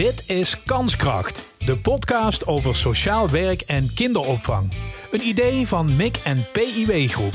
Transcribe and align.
Dit 0.00 0.28
is 0.28 0.62
Kanskracht, 0.62 1.44
de 1.58 1.78
podcast 1.78 2.46
over 2.46 2.76
sociaal 2.76 3.30
werk 3.30 3.60
en 3.60 3.94
kinderopvang. 3.94 4.72
Een 5.10 5.26
idee 5.26 5.66
van 5.66 5.96
MIC 5.96 6.16
en 6.16 6.46
PIW 6.52 7.08
Groep. 7.08 7.34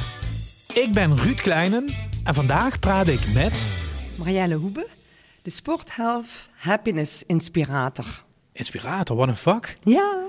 Ik 0.74 0.94
ben 0.94 1.18
Ruud 1.18 1.42
Kleinen 1.42 1.94
en 2.24 2.34
vandaag 2.34 2.80
praat 2.80 3.08
ik 3.08 3.34
met... 3.34 3.66
Marielle 4.18 4.56
Hoebe, 4.56 4.88
de 5.42 5.50
Sporthealth 5.50 6.50
Happiness 6.54 7.24
Inspirator. 7.28 8.24
Inspirator, 8.52 9.18
wat 9.18 9.28
een 9.28 9.36
vak. 9.36 9.76
Ja. 9.84 10.24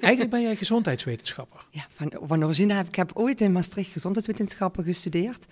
Eigenlijk 0.00 0.30
ben 0.30 0.42
jij 0.42 0.56
gezondheidswetenschapper. 0.56 1.60
Ja, 1.70 1.86
van, 1.94 2.12
van 2.22 2.44
origine 2.44 2.72
heb 2.74 2.86
ik 2.88 2.94
heb 2.94 3.10
ooit 3.14 3.40
in 3.40 3.52
Maastricht 3.52 3.92
gezondheidswetenschappen 3.92 4.84
gestudeerd. 4.84 5.46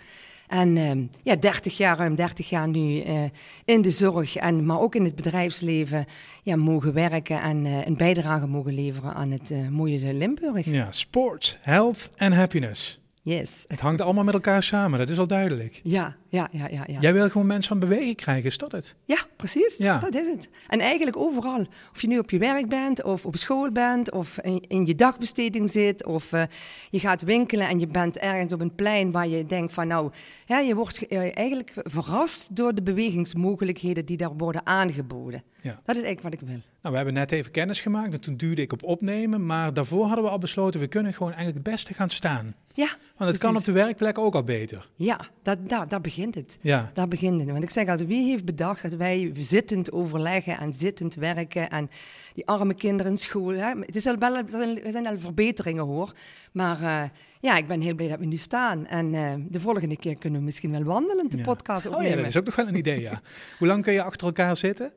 En 0.49 0.77
uh, 0.77 0.91
ja, 1.23 1.37
30 1.37 1.77
jaar, 1.77 1.97
ruim 1.97 2.15
30 2.15 2.49
jaar 2.49 2.69
nu 2.69 3.05
uh, 3.05 3.23
in 3.65 3.83
de 3.83 3.91
zorg, 3.91 4.37
en, 4.37 4.67
maar 4.67 4.81
ook 4.81 4.95
in 4.95 5.05
het 5.05 5.15
bedrijfsleven 5.15 6.07
ja, 6.43 6.57
mogen 6.57 6.93
werken 6.93 7.41
en 7.41 7.65
uh, 7.65 7.87
een 7.87 7.97
bijdrage 7.97 8.47
mogen 8.47 8.75
leveren 8.75 9.15
aan 9.15 9.31
het 9.31 9.55
mooie 9.71 10.15
Limburg. 10.15 10.65
Ja, 10.65 10.93
sport, 10.93 11.59
health 11.61 12.09
en 12.17 12.33
happiness. 12.33 13.01
Yes. 13.23 13.65
Het 13.69 13.81
hangt 13.81 14.01
allemaal 14.01 14.25
met 14.25 14.35
elkaar 14.35 14.63
samen, 14.63 14.99
dat 14.99 15.09
is 15.09 15.19
al 15.19 15.27
duidelijk. 15.27 15.81
Ja, 15.83 16.17
ja, 16.33 16.49
ja, 16.53 16.69
ja. 16.71 16.85
ja. 16.87 17.01
Jij 17.01 17.13
wil 17.13 17.29
gewoon 17.29 17.47
mensen 17.47 17.69
van 17.69 17.89
beweging 17.89 18.17
krijgen, 18.17 18.45
is 18.45 18.59
dat 18.59 18.73
het? 18.73 18.97
Ja, 19.05 19.27
precies. 19.37 19.77
Ja. 19.77 19.99
Dat 19.99 20.15
is 20.15 20.27
het. 20.27 20.49
En 20.69 20.81
eigenlijk 20.81 21.17
overal. 21.17 21.67
Of 21.93 22.01
je 22.01 22.07
nu 22.07 22.19
op 22.19 22.31
je 22.31 22.39
werk 22.39 22.69
bent, 22.69 23.03
of 23.03 23.27
op 23.27 23.37
school 23.37 23.71
bent, 23.73 24.13
of 24.13 24.39
in, 24.39 24.65
in 24.69 24.87
je 24.87 24.95
dagbesteding 24.95 25.71
zit, 25.71 26.05
of 26.07 26.33
uh, 26.33 26.43
je 26.91 27.01
gaat 27.01 27.23
winkelen 27.23 27.69
en 27.69 27.79
je 27.79 27.87
bent 27.87 28.19
ergens 28.19 28.53
op 28.53 28.61
een 28.61 28.75
plein 28.75 29.11
waar 29.11 29.29
je 29.29 29.47
denkt 29.47 29.73
van 29.73 29.87
nou, 29.87 30.11
je 30.47 30.75
wordt 30.75 31.13
uh, 31.13 31.37
eigenlijk 31.37 31.73
verrast 31.77 32.57
door 32.57 32.75
de 32.75 32.83
bewegingsmogelijkheden 32.83 34.05
die 34.05 34.17
daar 34.17 34.37
worden 34.37 34.67
aangeboden. 34.67 35.43
Ja. 35.61 35.81
Dat 35.85 35.97
is 35.97 36.03
eigenlijk 36.03 36.23
wat 36.23 36.33
ik 36.33 36.41
wil. 36.41 36.61
Nou, 36.83 36.95
we 36.95 36.97
hebben 36.97 37.15
net 37.15 37.33
even 37.33 37.53
kennis 37.53 37.81
gemaakt 37.81 38.13
en 38.13 38.21
toen 38.21 38.37
duurde 38.37 38.63
ik 38.63 38.73
op 38.73 38.83
opnemen, 38.83 39.47
maar 39.47 39.75
daarvoor 39.75 40.07
hadden 40.07 40.25
we 40.25 40.31
al 40.31 40.39
besloten, 40.39 40.81
we 40.81 40.87
kunnen 40.87 41.13
gewoon 41.13 41.33
eigenlijk 41.33 41.65
het 41.65 41.75
beste 41.75 41.95
gaan 41.95 42.11
staan. 42.11 42.55
Ja, 42.75 42.87
Want 42.87 42.99
het 42.99 43.17
precies. 43.17 43.41
kan 43.41 43.57
op 43.57 43.65
de 43.65 43.73
werkplek 43.73 44.19
ook 44.19 44.35
al 44.35 44.45
beter. 44.45 44.91
Ja, 44.97 45.21
dat, 45.43 45.69
dat, 45.69 45.91
daar 45.91 46.01
begint 46.01 46.22
het. 46.31 46.59
Ja. 46.61 46.91
Daar 46.95 47.09
begint 47.09 47.41
het. 47.41 47.51
Want 47.51 47.63
ik 47.63 47.71
zeg 47.71 47.89
altijd, 47.89 48.09
wie 48.09 48.29
heeft 48.29 48.45
bedacht 48.45 48.83
dat 48.83 48.95
wij 48.95 49.33
zittend 49.35 49.93
overleggen 49.93 50.59
en 50.59 50.73
zittend 50.73 51.15
werken 51.15 51.71
en 51.71 51.91
die 52.35 52.47
arme 52.47 52.75
kinderen 52.75 53.13
in 53.13 53.19
school. 53.19 53.53
Hè? 53.53 53.73
Het 53.81 53.97
is 53.97 54.07
al 54.07 54.19
wel, 54.19 54.37
er 54.37 54.93
zijn 54.93 55.07
al 55.07 55.19
verbeteringen 55.19 55.85
hoor, 55.85 56.13
maar 56.53 56.81
uh, 56.81 57.03
ja, 57.41 57.57
ik 57.57 57.67
ben 57.67 57.81
heel 57.81 57.95
blij 57.95 58.09
dat 58.09 58.19
we 58.19 58.25
nu 58.25 58.37
staan. 58.37 58.87
En 58.87 59.15
uh, 59.15 59.33
de 59.49 59.61
volgende 59.61 59.97
keer 59.97 60.17
kunnen 60.17 60.39
we 60.39 60.45
misschien 60.45 60.71
wel 60.71 60.83
wandelen, 60.83 61.31
de 61.31 61.37
ja. 61.37 61.43
podcast 61.43 61.87
opnemen. 61.87 62.07
Oh 62.07 62.11
ja, 62.11 62.17
dat 62.17 62.27
is 62.27 62.37
ook 62.37 62.45
nog 62.45 62.57
wel 62.57 62.67
een 62.67 62.77
idee, 62.77 63.01
ja. 63.01 63.21
Hoe 63.59 63.69
lang 63.69 63.83
kun 63.83 63.93
je 63.93 64.03
achter 64.03 64.27
elkaar 64.27 64.57
zitten? 64.57 64.93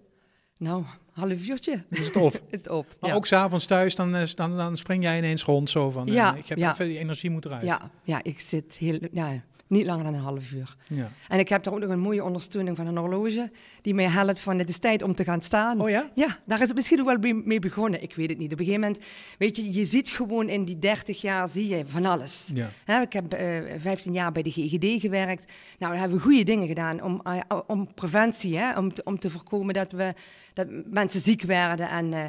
Nou, 0.57 0.83
half 1.11 1.47
uurtje. 1.47 1.83
Is 1.89 2.05
het 2.05 2.15
op? 2.15 2.33
is 2.49 2.57
het 2.57 2.69
op, 2.69 2.95
Maar 2.99 3.09
ja. 3.09 3.15
ook 3.15 3.25
s'avonds 3.25 3.65
thuis, 3.65 3.95
dan, 3.95 4.25
dan, 4.35 4.57
dan 4.57 4.77
spring 4.77 5.03
jij 5.03 5.17
ineens 5.17 5.43
rond 5.43 5.69
zo 5.69 5.89
van, 5.89 6.07
ja, 6.07 6.33
uh, 6.33 6.39
ik 6.39 6.47
heb 6.47 6.57
ja. 6.57 6.71
even 6.71 6.87
die 6.87 6.97
energie 6.97 7.29
moet 7.29 7.45
eruit. 7.45 7.63
Ja, 7.63 7.91
ja 8.03 8.19
ik 8.23 8.39
zit 8.39 8.77
heel, 8.77 8.99
ja, 9.11 9.43
niet 9.67 9.85
langer 9.85 10.03
dan 10.03 10.13
een 10.13 10.19
half 10.19 10.51
uur. 10.51 10.75
Ja. 10.87 11.11
En 11.27 11.39
ik 11.39 11.49
heb 11.49 11.63
daar 11.63 11.73
ook 11.73 11.79
nog 11.79 11.89
een 11.89 11.99
mooie 11.99 12.23
ondersteuning 12.23 12.77
van 12.77 12.87
een 12.87 12.97
horloge 12.97 13.51
die 13.81 13.93
mij 13.93 14.09
helpt 14.09 14.39
van 14.39 14.57
het 14.57 14.69
is 14.69 14.79
tijd 14.79 15.01
om 15.01 15.15
te 15.15 15.23
gaan 15.23 15.41
staan. 15.41 15.81
Oh 15.81 15.89
ja? 15.89 16.11
Ja, 16.13 16.39
daar 16.45 16.61
is 16.61 16.67
het 16.67 16.75
misschien 16.75 16.99
ook 16.99 17.21
wel 17.21 17.33
mee 17.33 17.59
begonnen. 17.59 18.03
Ik 18.03 18.15
weet 18.15 18.29
het 18.29 18.37
niet. 18.37 18.53
Op 18.53 18.59
een 18.59 18.65
gegeven 18.65 18.87
moment, 18.87 19.05
weet 19.37 19.55
je, 19.55 19.73
je 19.73 19.85
ziet 19.85 20.09
gewoon 20.09 20.49
in 20.49 20.63
die 20.63 20.79
30 20.79 21.21
jaar 21.21 21.47
zie 21.47 21.67
je 21.67 21.83
van 21.85 22.05
alles. 22.05 22.51
Ja. 22.53 22.69
He, 22.85 23.01
ik 23.01 23.13
heb 23.13 23.33
uh, 23.33 23.57
15 23.77 24.13
jaar 24.13 24.31
bij 24.31 24.43
de 24.43 24.51
GGD 24.51 25.01
gewerkt. 25.01 25.51
Nou, 25.79 25.91
daar 25.91 25.99
hebben 25.99 26.17
we 26.17 26.23
goede 26.23 26.43
dingen 26.43 26.67
gedaan 26.67 27.01
om, 27.01 27.21
uh, 27.27 27.39
om 27.67 27.93
preventie, 27.93 28.57
hè, 28.57 28.77
om, 28.77 28.93
te, 28.93 29.03
om 29.03 29.19
te 29.19 29.29
voorkomen 29.29 29.73
dat, 29.73 29.91
we, 29.91 30.13
dat 30.53 30.67
mensen 30.85 31.21
ziek 31.21 31.41
werden. 31.41 31.89
En, 31.89 32.11
uh, 32.11 32.25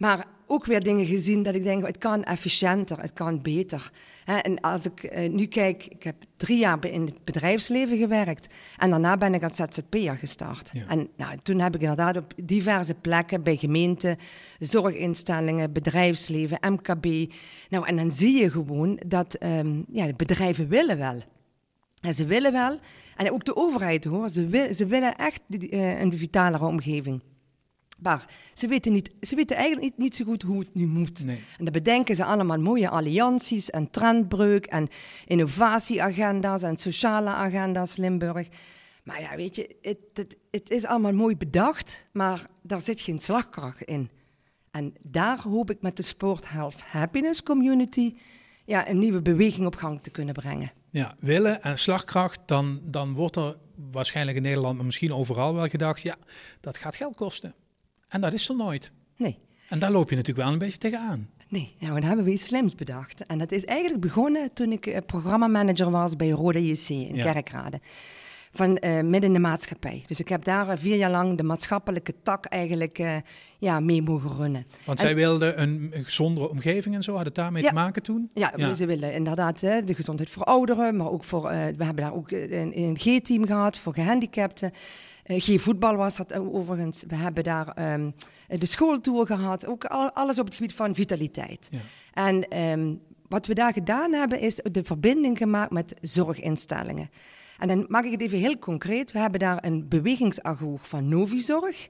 maar 0.00 0.26
ook 0.46 0.64
weer 0.66 0.80
dingen 0.80 1.06
gezien 1.06 1.42
dat 1.42 1.54
ik 1.54 1.64
denk, 1.64 1.86
het 1.86 1.98
kan 1.98 2.24
efficiënter, 2.24 3.00
het 3.00 3.12
kan 3.12 3.42
beter. 3.42 3.90
En 4.24 4.60
als 4.60 4.84
ik 4.84 5.12
uh, 5.12 5.28
nu 5.28 5.46
kijk, 5.46 5.86
ik 5.86 6.02
heb 6.02 6.16
drie 6.36 6.58
jaar 6.58 6.86
in 6.86 7.04
het 7.04 7.24
bedrijfsleven 7.24 7.98
gewerkt. 7.98 8.54
En 8.76 8.90
daarna 8.90 9.16
ben 9.16 9.34
ik 9.34 9.42
als 9.42 9.56
ZZP'er 9.56 10.16
gestart. 10.16 10.68
Ja. 10.72 10.86
En 10.88 11.08
nou, 11.16 11.38
toen 11.42 11.58
heb 11.58 11.74
ik 11.74 11.80
inderdaad 11.80 12.16
op 12.16 12.32
diverse 12.44 12.94
plekken, 12.94 13.42
bij 13.42 13.56
gemeenten, 13.56 14.16
zorginstellingen, 14.58 15.72
bedrijfsleven, 15.72 16.58
MKB. 16.72 17.32
Nou, 17.68 17.86
en 17.86 17.96
dan 17.96 18.10
zie 18.10 18.38
je 18.38 18.50
gewoon 18.50 19.00
dat 19.06 19.42
um, 19.42 19.84
ja, 19.92 20.06
de 20.06 20.14
bedrijven 20.16 20.68
willen 20.68 20.98
wel. 20.98 21.22
En 22.00 22.14
ze 22.14 22.24
willen 22.24 22.52
wel. 22.52 22.78
En 23.16 23.32
ook 23.32 23.44
de 23.44 23.56
overheid 23.56 24.04
hoor, 24.04 24.28
ze, 24.28 24.46
wil, 24.46 24.74
ze 24.74 24.86
willen 24.86 25.16
echt 25.16 25.42
die, 25.46 25.70
uh, 25.72 26.00
een 26.00 26.12
vitalere 26.12 26.64
omgeving. 26.64 27.20
Maar 28.02 28.28
ze 28.54 28.66
weten, 28.66 28.92
niet, 28.92 29.10
ze 29.20 29.34
weten 29.36 29.56
eigenlijk 29.56 29.86
niet, 29.86 29.98
niet 29.98 30.16
zo 30.16 30.24
goed 30.24 30.42
hoe 30.42 30.58
het 30.58 30.74
nu 30.74 30.86
moet. 30.86 31.24
Nee. 31.24 31.36
En 31.58 31.64
dan 31.64 31.72
bedenken 31.72 32.14
ze 32.14 32.24
allemaal 32.24 32.58
mooie 32.58 32.88
allianties 32.88 33.70
en 33.70 33.90
trendbreuk 33.90 34.66
en 34.66 34.88
innovatieagenda's 35.26 36.62
en 36.62 36.76
sociale 36.76 37.30
agenda's 37.30 37.96
Limburg. 37.96 38.48
Maar 39.04 39.20
ja, 39.20 39.36
weet 39.36 39.56
je, 39.56 39.76
het, 39.82 39.98
het, 40.14 40.36
het 40.50 40.70
is 40.70 40.84
allemaal 40.84 41.12
mooi 41.12 41.36
bedacht, 41.36 42.06
maar 42.12 42.46
daar 42.62 42.80
zit 42.80 43.00
geen 43.00 43.18
slagkracht 43.18 43.82
in. 43.82 44.10
En 44.70 44.94
daar 45.02 45.40
hoop 45.40 45.70
ik 45.70 45.82
met 45.82 45.96
de 45.96 46.02
Sport 46.02 46.50
Health 46.50 46.80
Happiness 46.80 47.42
Community 47.42 48.14
ja, 48.64 48.88
een 48.88 48.98
nieuwe 48.98 49.22
beweging 49.22 49.66
op 49.66 49.76
gang 49.76 50.00
te 50.00 50.10
kunnen 50.10 50.34
brengen. 50.34 50.72
Ja, 50.90 51.16
willen 51.18 51.62
en 51.62 51.78
slagkracht, 51.78 52.40
dan, 52.46 52.80
dan 52.84 53.12
wordt 53.12 53.36
er 53.36 53.56
waarschijnlijk 53.90 54.36
in 54.36 54.42
Nederland, 54.42 54.76
maar 54.76 54.84
misschien 54.84 55.14
overal 55.14 55.54
wel 55.54 55.68
gedacht, 55.68 56.02
ja, 56.02 56.16
dat 56.60 56.78
gaat 56.78 56.96
geld 56.96 57.16
kosten. 57.16 57.54
En 58.10 58.20
dat 58.20 58.32
is 58.32 58.48
er 58.48 58.56
nooit. 58.56 58.92
Nee. 59.16 59.38
En 59.68 59.78
daar 59.78 59.90
loop 59.90 60.10
je 60.10 60.16
natuurlijk 60.16 60.44
wel 60.44 60.52
een 60.52 60.58
beetje 60.58 60.78
tegenaan. 60.78 61.28
Nee, 61.48 61.74
nou, 61.78 61.94
dan 61.94 62.02
hebben 62.02 62.24
we 62.24 62.32
iets 62.32 62.44
slims 62.44 62.74
bedacht. 62.74 63.26
En 63.26 63.38
dat 63.38 63.52
is 63.52 63.64
eigenlijk 63.64 64.00
begonnen 64.00 64.52
toen 64.52 64.72
ik 64.72 64.86
uh, 64.86 64.96
programmamanager 65.06 65.90
was 65.90 66.16
bij 66.16 66.30
Roda 66.30 66.58
JC 66.58 66.88
in 66.88 67.14
ja. 67.14 67.32
Kerkrade. 67.32 67.80
Van 68.52 68.70
uh, 68.80 69.00
midden 69.00 69.22
in 69.22 69.32
de 69.32 69.38
maatschappij. 69.38 70.04
Dus 70.06 70.20
ik 70.20 70.28
heb 70.28 70.44
daar 70.44 70.68
uh, 70.68 70.72
vier 70.76 70.96
jaar 70.96 71.10
lang 71.10 71.36
de 71.36 71.42
maatschappelijke 71.42 72.14
tak 72.22 72.46
eigenlijk 72.46 72.98
uh, 72.98 73.16
ja, 73.58 73.80
mee 73.80 74.02
mogen 74.02 74.36
runnen. 74.36 74.66
Want 74.84 75.00
en, 75.00 75.06
zij 75.06 75.14
wilden 75.14 75.62
een, 75.62 75.90
een 75.92 76.04
gezondere 76.04 76.48
omgeving 76.48 76.94
en 76.94 77.02
zo, 77.02 77.16
had 77.16 77.24
het 77.24 77.34
daarmee 77.34 77.62
ja, 77.62 77.68
te 77.68 77.74
maken 77.74 78.02
toen? 78.02 78.30
Ja, 78.34 78.52
ja, 78.56 78.74
ze 78.74 78.86
willen 78.86 79.14
inderdaad 79.14 79.60
de 79.60 79.94
gezondheid 79.94 80.30
voor 80.30 80.44
ouderen, 80.44 80.96
maar 80.96 81.10
ook 81.10 81.24
voor, 81.24 81.42
we 81.42 81.84
hebben 81.84 81.96
daar 81.96 82.14
ook 82.14 82.30
een, 82.30 82.78
een 82.78 82.96
G-team 82.98 83.46
gehad 83.46 83.78
voor 83.78 83.94
gehandicapten. 83.94 84.72
Uh, 85.30 85.40
geen 85.40 85.60
voetbal 85.60 85.96
was 85.96 86.16
dat 86.16 86.32
overigens. 86.34 87.04
We 87.06 87.14
hebben 87.14 87.44
daar 87.44 87.92
um, 87.92 88.14
de 88.46 88.66
schooltour 88.66 89.26
gehad. 89.26 89.66
Ook 89.66 89.84
al, 89.84 90.12
alles 90.12 90.38
op 90.38 90.44
het 90.44 90.54
gebied 90.54 90.74
van 90.74 90.94
vitaliteit. 90.94 91.68
Ja. 91.70 91.78
En 92.12 92.58
um, 92.58 93.00
wat 93.28 93.46
we 93.46 93.54
daar 93.54 93.72
gedaan 93.72 94.12
hebben, 94.12 94.40
is 94.40 94.60
de 94.70 94.84
verbinding 94.84 95.38
gemaakt 95.38 95.70
met 95.70 95.94
zorginstellingen. 96.00 97.10
En 97.58 97.68
dan 97.68 97.84
maak 97.88 98.04
ik 98.04 98.10
het 98.10 98.20
even 98.20 98.38
heel 98.38 98.58
concreet. 98.58 99.12
We 99.12 99.18
hebben 99.18 99.40
daar 99.40 99.64
een 99.64 99.88
bewegingsagoog 99.88 100.88
van 100.88 101.08
Novizorg. 101.08 101.88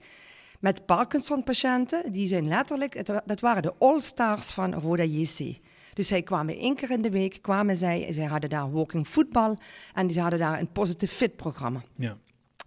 Met 0.60 0.86
Parkinson-patiënten. 0.86 2.12
Die 2.12 2.28
zijn 2.28 2.48
letterlijk, 2.48 3.06
dat 3.26 3.40
waren 3.40 3.62
de 3.62 3.74
all-stars 3.78 4.50
van 4.50 4.74
Roda 4.74 5.02
JC. 5.02 5.58
Dus 5.94 6.08
zij 6.08 6.22
kwamen 6.22 6.58
één 6.58 6.74
keer 6.74 6.90
in 6.90 7.02
de 7.02 7.10
week, 7.10 7.38
kwamen 7.42 7.76
zij, 7.76 8.06
zij 8.10 8.24
hadden 8.24 8.50
daar 8.50 8.72
walking 8.72 9.08
voetbal. 9.08 9.56
En 9.94 10.10
ze 10.10 10.20
hadden 10.20 10.38
daar 10.38 10.60
een 10.60 10.72
positive 10.72 11.14
fit 11.14 11.36
programma. 11.36 11.82
Ja. 11.96 12.16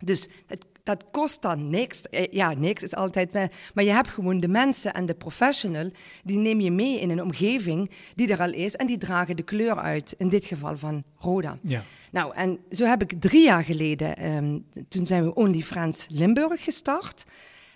Dus 0.03 0.27
het, 0.47 0.65
dat 0.83 1.03
kost 1.11 1.41
dan 1.41 1.69
niks. 1.69 2.01
Ja, 2.31 2.53
niks 2.53 2.83
is 2.83 2.95
altijd. 2.95 3.33
Maar 3.73 3.83
je 3.83 3.91
hebt 3.91 4.07
gewoon 4.07 4.39
de 4.39 4.47
mensen 4.47 4.93
en 4.93 5.05
de 5.05 5.13
professional, 5.13 5.91
die 6.23 6.37
neem 6.37 6.59
je 6.59 6.71
mee 6.71 6.99
in 6.99 7.09
een 7.09 7.21
omgeving 7.21 7.91
die 8.15 8.27
er 8.27 8.39
al 8.39 8.53
is 8.53 8.75
en 8.75 8.87
die 8.87 8.97
dragen 8.97 9.35
de 9.35 9.43
kleur 9.43 9.75
uit. 9.75 10.15
In 10.17 10.29
dit 10.29 10.45
geval 10.45 10.77
van 10.77 11.03
Roda. 11.17 11.57
Ja. 11.61 11.83
Nou, 12.11 12.35
en 12.35 12.59
zo 12.71 12.85
heb 12.85 13.01
ik 13.01 13.21
drie 13.21 13.43
jaar 13.43 13.63
geleden, 13.63 14.35
um, 14.35 14.65
toen 14.87 15.05
zijn 15.05 15.23
we 15.23 15.33
Only 15.33 15.61
Friends 15.61 16.07
Limburg 16.09 16.63
gestart. 16.63 17.23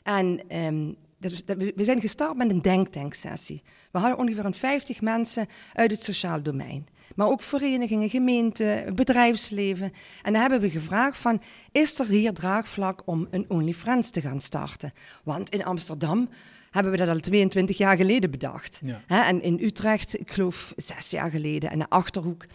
En 0.03 0.57
um, 0.57 0.95
dus 1.19 1.43
we 1.75 1.83
zijn 1.83 1.99
gestart 1.99 2.37
met 2.37 2.51
een 2.51 2.61
denktanksessie. 2.61 3.61
We 3.91 3.99
hadden 3.99 4.17
ongeveer 4.17 4.45
een 4.45 4.53
50 4.53 5.01
mensen 5.01 5.47
uit 5.73 5.91
het 5.91 6.03
sociaal 6.03 6.41
domein. 6.41 6.87
Maar 7.15 7.27
ook 7.27 7.41
verenigingen, 7.41 8.09
gemeenten, 8.09 8.95
bedrijfsleven. 8.95 9.91
En 10.21 10.31
dan 10.31 10.41
hebben 10.41 10.59
we 10.59 10.69
gevraagd 10.69 11.19
van, 11.19 11.41
is 11.71 11.99
er 11.99 12.07
hier 12.07 12.33
draagvlak 12.33 13.01
om 13.05 13.27
een 13.31 13.45
OnlyFriends 13.47 14.09
te 14.09 14.21
gaan 14.21 14.41
starten? 14.41 14.91
Want 15.23 15.49
in 15.49 15.65
Amsterdam 15.65 16.29
hebben 16.71 16.91
we 16.91 16.97
dat 16.97 17.07
al 17.07 17.19
22 17.19 17.77
jaar 17.77 17.97
geleden 17.97 18.31
bedacht. 18.31 18.81
Ja. 18.83 19.27
En 19.27 19.41
in 19.41 19.59
Utrecht, 19.61 20.19
ik 20.19 20.31
geloof 20.31 20.73
zes 20.75 21.09
jaar 21.09 21.29
geleden, 21.29 21.69
en 21.69 21.79
de 21.79 21.89
Achterhoek. 21.89 22.45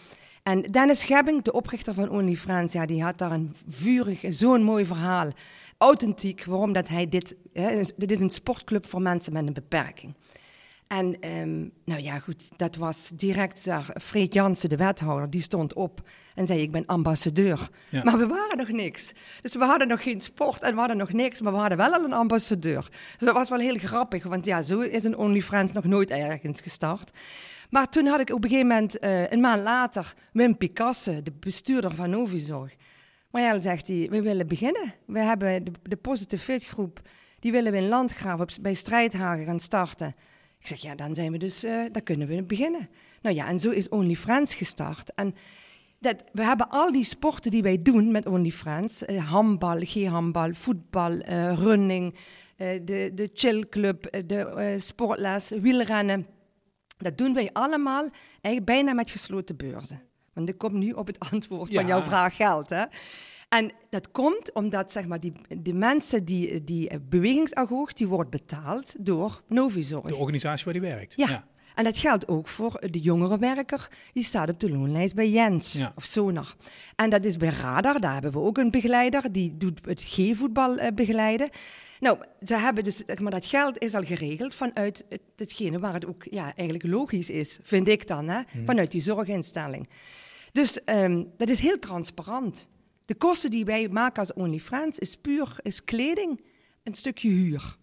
En 0.43 0.61
Dennis 0.61 0.99
Schebbing, 0.99 1.41
de 1.41 1.53
oprichter 1.53 1.93
van 1.93 2.09
OnlyFriends, 2.09 2.73
ja, 2.73 2.85
die 2.85 3.03
had 3.03 3.17
daar 3.17 3.31
een 3.31 3.55
vurig, 3.67 4.23
zo'n 4.29 4.63
mooi 4.63 4.85
verhaal. 4.85 5.31
Authentiek, 5.77 6.45
waarom 6.45 6.73
dat 6.73 6.87
hij 6.87 7.09
dit... 7.09 7.35
Hè, 7.53 7.81
dit 7.97 8.11
is 8.11 8.19
een 8.19 8.29
sportclub 8.29 8.85
voor 8.85 9.01
mensen 9.01 9.33
met 9.33 9.47
een 9.47 9.53
beperking. 9.53 10.13
En 10.97 11.19
ehm, 11.19 11.67
nou 11.85 12.01
ja, 12.01 12.19
goed, 12.19 12.49
dat 12.57 12.75
was 12.75 13.11
direct 13.15 13.65
daar. 13.65 13.85
Freek 14.01 14.33
Jansen, 14.33 14.69
de 14.69 14.75
wethouder, 14.75 15.29
die 15.29 15.41
stond 15.41 15.73
op 15.73 16.01
en 16.35 16.47
zei: 16.47 16.61
Ik 16.61 16.71
ben 16.71 16.85
ambassadeur. 16.85 17.69
Maar 18.03 18.17
we 18.17 18.27
waren 18.27 18.57
nog 18.57 18.67
niks. 18.67 19.11
Dus 19.41 19.55
we 19.55 19.63
hadden 19.63 19.87
nog 19.87 20.03
geen 20.03 20.21
sport 20.21 20.61
en 20.61 20.73
we 20.73 20.79
hadden 20.79 20.97
nog 20.97 21.13
niks, 21.13 21.41
maar 21.41 21.53
we 21.53 21.59
hadden 21.59 21.77
wel 21.77 21.93
al 21.93 22.03
een 22.03 22.13
ambassadeur. 22.13 22.87
Dus 23.17 23.27
dat 23.27 23.33
was 23.33 23.49
wel 23.49 23.59
heel 23.59 23.77
grappig, 23.77 24.23
want 24.23 24.45
ja, 24.45 24.61
zo 24.61 24.79
is 24.79 25.03
een 25.03 25.17
OnlyFriends 25.17 25.71
nog 25.71 25.83
nooit 25.83 26.09
ergens 26.09 26.61
gestart. 26.61 27.11
Maar 27.69 27.89
toen 27.89 28.05
had 28.05 28.19
ik 28.19 28.29
op 28.29 28.43
een 28.43 28.49
gegeven 28.49 28.67
moment, 28.67 29.03
uh, 29.03 29.31
een 29.31 29.39
maand 29.39 29.61
later, 29.61 30.13
Wim 30.31 30.57
Picasso, 30.57 31.21
de 31.23 31.31
bestuurder 31.39 31.95
van 31.95 32.09
Novizorg. 32.09 32.75
Marjel 33.31 33.59
zegt 33.59 33.87
hij: 33.87 34.07
We 34.09 34.21
willen 34.21 34.47
beginnen. 34.47 34.93
We 35.05 35.19
hebben 35.19 35.63
de, 35.63 35.71
de 35.83 35.97
Positive 35.97 36.43
Fit 36.43 36.65
groep, 36.65 37.01
die 37.39 37.51
willen 37.51 37.71
we 37.71 37.77
in 37.77 37.87
Landgraaf 37.87 38.59
bij 38.61 38.73
Strijdhagen 38.73 39.45
gaan 39.45 39.59
starten. 39.59 40.15
Ik 40.63 40.69
zeg, 40.69 40.81
ja, 40.81 40.95
dan 40.95 41.15
zijn 41.15 41.31
we 41.31 41.37
dus, 41.37 41.63
uh, 41.63 41.83
dan 41.91 42.03
kunnen 42.03 42.27
we 42.27 42.43
beginnen. 42.43 42.89
Nou 43.21 43.35
ja, 43.35 43.47
en 43.47 43.59
zo 43.59 43.69
is 43.69 43.89
OnlyFriends 43.89 44.55
gestart. 44.55 45.13
En 45.13 45.35
dat, 45.99 46.23
we 46.31 46.43
hebben 46.43 46.69
al 46.69 46.91
die 46.91 47.05
sporten 47.05 47.51
die 47.51 47.61
wij 47.61 47.81
doen 47.81 48.11
met 48.11 48.27
OnlyFriends. 48.27 49.03
Uh, 49.03 49.29
handbal, 49.29 49.79
G-handbal, 49.79 50.53
voetbal, 50.53 51.11
uh, 51.11 51.53
running, 51.57 52.15
de, 52.57 53.11
de 53.13 53.29
chillclub, 53.33 54.23
de 54.25 54.75
sportles, 54.79 55.49
wielrennen. 55.49 56.27
Dat 56.97 57.17
doen 57.17 57.33
wij 57.33 57.49
allemaal 57.53 58.09
eigenlijk 58.31 58.65
bijna 58.65 58.93
met 58.93 59.11
gesloten 59.11 59.57
beurzen. 59.57 60.01
Want 60.33 60.49
ik 60.49 60.57
kom 60.57 60.77
nu 60.77 60.91
op 60.91 61.07
het 61.07 61.19
antwoord 61.31 61.73
van 61.73 61.87
jouw 61.87 62.01
vraag 62.01 62.35
geld. 62.35 62.69
Hè? 62.69 62.83
En 63.53 63.71
dat 63.89 64.11
komt 64.11 64.53
omdat 64.53 64.91
zeg 64.91 65.07
maar, 65.07 65.19
die, 65.19 65.33
die 65.57 65.73
mensen, 65.73 66.25
die, 66.25 66.63
die 66.63 66.99
bewegingsagoog, 66.99 67.93
die 67.93 68.07
wordt 68.07 68.29
betaald 68.29 68.95
door 68.99 69.41
Novizorg. 69.47 70.07
De 70.07 70.15
organisatie 70.15 70.65
waar 70.65 70.73
die 70.73 70.81
werkt. 70.81 71.15
Ja. 71.15 71.45
En 71.75 71.83
dat 71.83 71.97
geldt 71.97 72.27
ook 72.27 72.47
voor 72.47 72.81
de 72.91 72.99
jongere 72.99 73.37
werker, 73.37 73.89
die 74.13 74.23
staat 74.23 74.49
op 74.49 74.59
de 74.59 74.71
loonlijst 74.71 75.15
bij 75.15 75.29
Jens 75.29 75.87
of 75.95 76.03
Sonar. 76.03 76.55
En 76.95 77.09
dat 77.09 77.25
is 77.25 77.37
bij 77.37 77.49
Radar, 77.49 77.99
daar 77.99 78.13
hebben 78.13 78.31
we 78.31 78.39
ook 78.39 78.57
een 78.57 78.71
begeleider, 78.71 79.31
die 79.31 79.57
doet 79.57 79.85
het 79.85 80.03
G-voetbal 80.03 80.79
uh, 80.79 80.87
begeleiden. 80.95 81.49
Nou, 81.99 82.17
ze 82.43 82.57
hebben 82.57 82.83
dus, 82.83 83.03
maar 83.21 83.31
dat 83.31 83.45
geld 83.45 83.77
is 83.77 83.95
al 83.95 84.03
geregeld 84.03 84.55
vanuit 84.55 85.05
het, 85.09 85.21
hetgene 85.35 85.79
waar 85.79 85.93
het 85.93 86.05
ook 86.05 86.23
ja, 86.29 86.55
eigenlijk 86.55 86.87
logisch 86.89 87.29
is, 87.29 87.59
vind 87.61 87.87
ik 87.87 88.07
dan, 88.07 88.27
hè? 88.27 88.41
Hmm. 88.51 88.65
vanuit 88.65 88.91
die 88.91 89.01
zorginstelling. 89.01 89.89
Dus 90.51 90.79
um, 90.85 91.31
dat 91.37 91.49
is 91.49 91.59
heel 91.59 91.79
transparant. 91.79 92.71
De 93.05 93.15
kosten 93.15 93.49
die 93.49 93.65
wij 93.65 93.87
maken 93.87 94.19
als 94.19 94.33
OnlyFriends 94.33 94.99
is 94.99 95.15
puur 95.15 95.55
is 95.61 95.83
kleding, 95.83 96.41
een 96.83 96.93
stukje 96.93 97.29
huur. 97.29 97.77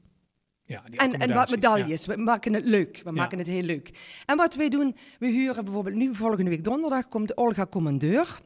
Ja, 0.63 0.85
en, 0.91 1.13
en 1.13 1.35
wat 1.35 1.51
medailles. 1.51 2.07
We 2.07 2.17
maken 2.17 2.53
het 2.53 2.65
leuk. 2.65 3.01
We 3.05 3.11
maken 3.11 3.39
het 3.39 3.47
heel 3.47 3.63
leuk. 3.63 3.91
En 4.27 4.37
wat 4.37 4.55
wij 4.55 4.69
doen, 4.69 4.97
we 5.19 5.27
huren 5.27 5.65
bijvoorbeeld 5.65 5.97
nu 5.97 6.15
volgende 6.15 6.51
week 6.51 6.65
donderdag 6.65 7.09
komt 7.09 7.37
Olga 7.37 7.67
Commandeur. 7.67 8.41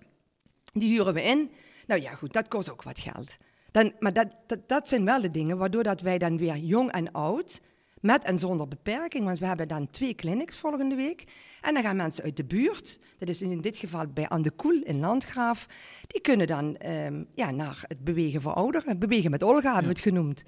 Die 0.72 0.92
huren 0.92 1.14
we 1.14 1.22
in. 1.22 1.50
Nou 1.86 2.00
ja, 2.00 2.14
goed, 2.14 2.32
dat 2.32 2.48
kost 2.48 2.70
ook 2.70 2.82
wat 2.82 2.98
geld. 2.98 3.36
Dan, 3.70 3.92
maar 3.98 4.12
dat, 4.12 4.36
dat, 4.46 4.68
dat 4.68 4.88
zijn 4.88 5.04
wel 5.04 5.20
de 5.20 5.30
dingen 5.30 5.58
waardoor 5.58 5.82
dat 5.82 6.00
wij 6.00 6.18
dan 6.18 6.38
weer 6.38 6.56
jong 6.56 6.90
en 6.90 7.12
oud 7.12 7.60
met 8.04 8.24
en 8.24 8.38
zonder 8.38 8.68
beperking. 8.68 9.24
Want 9.24 9.38
we 9.38 9.46
hebben 9.46 9.68
dan 9.68 9.90
twee 9.90 10.14
clinics 10.14 10.56
volgende 10.56 10.94
week. 10.94 11.24
En 11.60 11.74
dan 11.74 11.82
gaan 11.82 11.96
mensen 11.96 12.24
uit 12.24 12.36
de 12.36 12.44
buurt, 12.44 12.98
dat 13.18 13.28
is 13.28 13.42
in 13.42 13.60
dit 13.60 13.76
geval 13.76 14.06
bij 14.06 14.28
Aan 14.28 14.42
de 14.42 14.50
Koel 14.50 14.82
in 14.82 15.00
Landgraaf, 15.00 15.66
die 16.06 16.20
kunnen 16.20 16.46
dan 16.46 16.76
um, 16.86 17.26
ja, 17.34 17.50
naar 17.50 17.84
het 17.88 18.04
bewegen 18.04 18.40
voor 18.40 18.52
ouderen. 18.52 18.98
Bewegen 18.98 19.30
met 19.30 19.42
Olga 19.42 19.66
hebben 19.66 19.82
we 19.82 19.88
het 19.88 20.00
genoemd. 20.00 20.44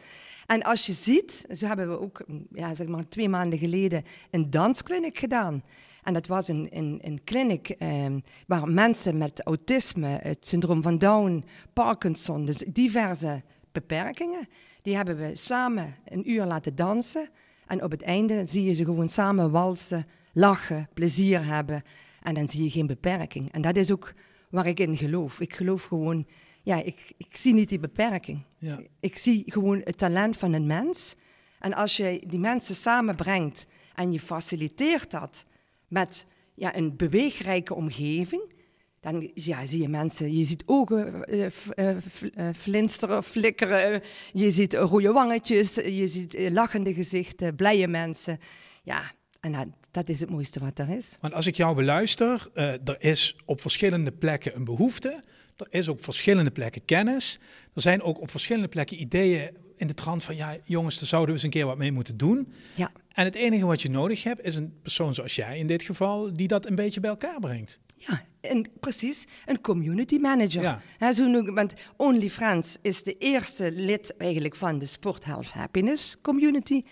En 0.46 0.62
als 0.62 0.86
je 0.86 0.92
ziet, 0.92 1.44
zo 1.50 1.66
hebben 1.66 1.88
we 1.88 2.00
ook 2.00 2.24
ja, 2.52 2.74
zeg 2.74 2.86
maar 2.86 3.08
twee 3.08 3.28
maanden 3.28 3.58
geleden 3.58 4.04
een 4.30 4.50
dansclinic 4.50 5.18
gedaan. 5.18 5.62
En 6.02 6.14
dat 6.14 6.26
was 6.26 6.48
een, 6.48 6.68
een, 6.70 6.98
een 7.02 7.24
clinic 7.24 7.76
um, 7.78 8.22
waar 8.46 8.68
mensen 8.68 9.18
met 9.18 9.42
autisme, 9.42 10.18
het 10.22 10.48
syndroom 10.48 10.82
van 10.82 10.98
Down, 10.98 11.44
Parkinson, 11.72 12.44
dus 12.44 12.56
diverse 12.56 13.42
beperkingen, 13.72 14.48
die 14.82 14.96
hebben 14.96 15.16
we 15.16 15.30
samen 15.34 15.94
een 16.04 16.30
uur 16.30 16.44
laten 16.44 16.74
dansen. 16.74 17.28
En 17.66 17.82
op 17.82 17.90
het 17.90 18.02
einde 18.02 18.46
zie 18.46 18.64
je 18.64 18.72
ze 18.72 18.84
gewoon 18.84 19.08
samen 19.08 19.50
walsen, 19.50 20.06
lachen, 20.32 20.88
plezier 20.94 21.44
hebben. 21.44 21.82
En 22.22 22.34
dan 22.34 22.48
zie 22.48 22.64
je 22.64 22.70
geen 22.70 22.86
beperking. 22.86 23.52
En 23.52 23.62
dat 23.62 23.76
is 23.76 23.92
ook 23.92 24.14
waar 24.50 24.66
ik 24.66 24.80
in 24.80 24.96
geloof. 24.96 25.40
Ik 25.40 25.54
geloof 25.54 25.84
gewoon, 25.84 26.26
ja, 26.62 26.82
ik, 26.82 27.12
ik 27.16 27.36
zie 27.36 27.54
niet 27.54 27.68
die 27.68 27.78
beperking. 27.78 28.42
Ja. 28.58 28.80
Ik 29.00 29.18
zie 29.18 29.42
gewoon 29.46 29.80
het 29.84 29.98
talent 29.98 30.36
van 30.36 30.52
een 30.52 30.66
mens. 30.66 31.16
En 31.58 31.74
als 31.74 31.96
je 31.96 32.22
die 32.26 32.38
mensen 32.38 32.74
samenbrengt 32.74 33.66
en 33.94 34.12
je 34.12 34.20
faciliteert 34.20 35.10
dat 35.10 35.46
met 35.88 36.26
ja, 36.54 36.76
een 36.76 36.96
beweegrijke 36.96 37.74
omgeving, 37.74 38.54
dan 39.12 39.30
ja, 39.34 39.66
zie 39.66 39.82
je 39.82 39.88
mensen, 39.88 40.36
je 40.36 40.44
ziet 40.44 40.62
ogen 40.66 41.24
uh, 41.34 41.46
uh, 41.76 42.48
flinsteren, 42.56 43.22
flikkeren, 43.22 44.02
je 44.32 44.50
ziet 44.50 44.74
rode 44.74 45.12
wangetjes, 45.12 45.74
je 45.74 46.06
ziet 46.06 46.36
lachende 46.50 46.94
gezichten, 46.94 47.56
blije 47.56 47.88
mensen. 47.88 48.38
Ja, 48.82 49.12
en 49.40 49.52
dat, 49.52 49.66
dat, 49.90 50.08
is 50.08 50.20
het 50.20 50.30
mooiste 50.30 50.60
wat 50.60 50.78
er 50.78 50.88
is. 50.88 51.16
Want 51.20 51.34
als 51.34 51.46
ik 51.46 51.56
jou 51.56 51.74
beluister, 51.74 52.50
er 52.54 52.96
is 52.98 53.36
op 53.44 53.60
verschillende 53.60 54.12
plekken 54.12 54.56
een 54.56 54.64
behoefte, 54.64 55.22
er 55.56 55.66
is 55.70 55.88
op 55.88 56.04
verschillende 56.04 56.50
plekken 56.50 56.84
kennis, 56.84 57.38
er 57.74 57.82
zijn 57.82 58.02
ook 58.02 58.20
op 58.20 58.30
verschillende 58.30 58.68
plekken 58.68 59.00
ideeën 59.00 59.50
in 59.76 59.86
de 59.86 59.94
trant 59.94 60.24
van, 60.24 60.36
ja 60.36 60.56
jongens, 60.64 60.98
daar 60.98 61.08
zouden 61.08 61.28
we 61.28 61.34
eens 61.34 61.44
een 61.44 61.60
keer 61.60 61.66
wat 61.66 61.78
mee 61.78 61.92
moeten 61.92 62.16
doen. 62.16 62.52
Ja. 62.74 62.92
En 63.12 63.24
het 63.24 63.34
enige 63.34 63.66
wat 63.66 63.82
je 63.82 63.90
nodig 63.90 64.22
hebt 64.22 64.44
is 64.44 64.56
een 64.56 64.78
persoon 64.82 65.14
zoals 65.14 65.34
jij 65.34 65.58
in 65.58 65.66
dit 65.66 65.82
geval, 65.82 66.32
die 66.32 66.48
dat 66.48 66.66
een 66.66 66.74
beetje 66.74 67.00
bij 67.00 67.10
elkaar 67.10 67.40
brengt. 67.40 67.80
Ja, 67.96 68.24
precies, 68.80 69.26
een 69.44 69.60
community 69.60 70.18
manager. 70.18 70.80
Ja. 70.98 71.12
zo 71.12 71.26
noem, 71.26 71.54
want 71.54 71.74
OnlyFriends 71.96 72.76
is 72.82 73.02
de 73.02 73.18
eerste 73.18 73.72
lid 73.72 74.16
eigenlijk 74.16 74.56
van 74.56 74.78
de 74.78 74.86
Sport 74.86 75.24
Health 75.24 75.50
Happiness 75.50 76.20
community. 76.20 76.82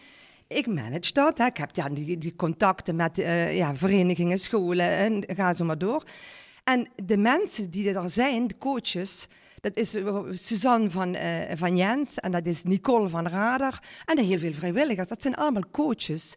Ik 0.47 0.67
manage 0.67 1.13
dat. 1.13 1.39
Ik 1.39 1.57
heb 1.57 1.77
ja, 1.77 1.89
die, 1.89 2.19
die 2.19 2.37
contacten 2.37 2.97
met 2.97 3.19
uh, 3.19 3.57
ja, 3.57 3.75
verenigingen, 3.75 4.39
scholen 4.39 4.89
en 4.89 5.25
ga 5.27 5.55
zo 5.55 5.65
maar 5.65 5.79
door. 5.79 6.05
En 6.65 6.89
de 7.05 7.17
mensen 7.17 7.71
die 7.71 7.93
er 7.93 8.11
zijn, 8.11 8.47
de 8.47 8.59
coaches, 8.59 9.27
dat 9.61 9.77
is 9.77 9.95
eh, 9.95 10.19
Suzanne 10.31 10.91
van, 10.91 11.15
uh, 11.15 11.41
van 11.55 11.77
Jens 11.77 12.19
en 12.19 12.33
dat 12.33 12.47
is 12.47 12.63
Nicole 12.63 13.09
van 13.09 13.27
Radar 13.27 13.83
en 14.05 14.19
heel 14.19 14.39
veel 14.39 14.53
vrijwilligers. 14.53 15.09
Dat 15.09 15.23
zijn 15.23 15.35
allemaal 15.35 15.71
coaches 15.71 16.35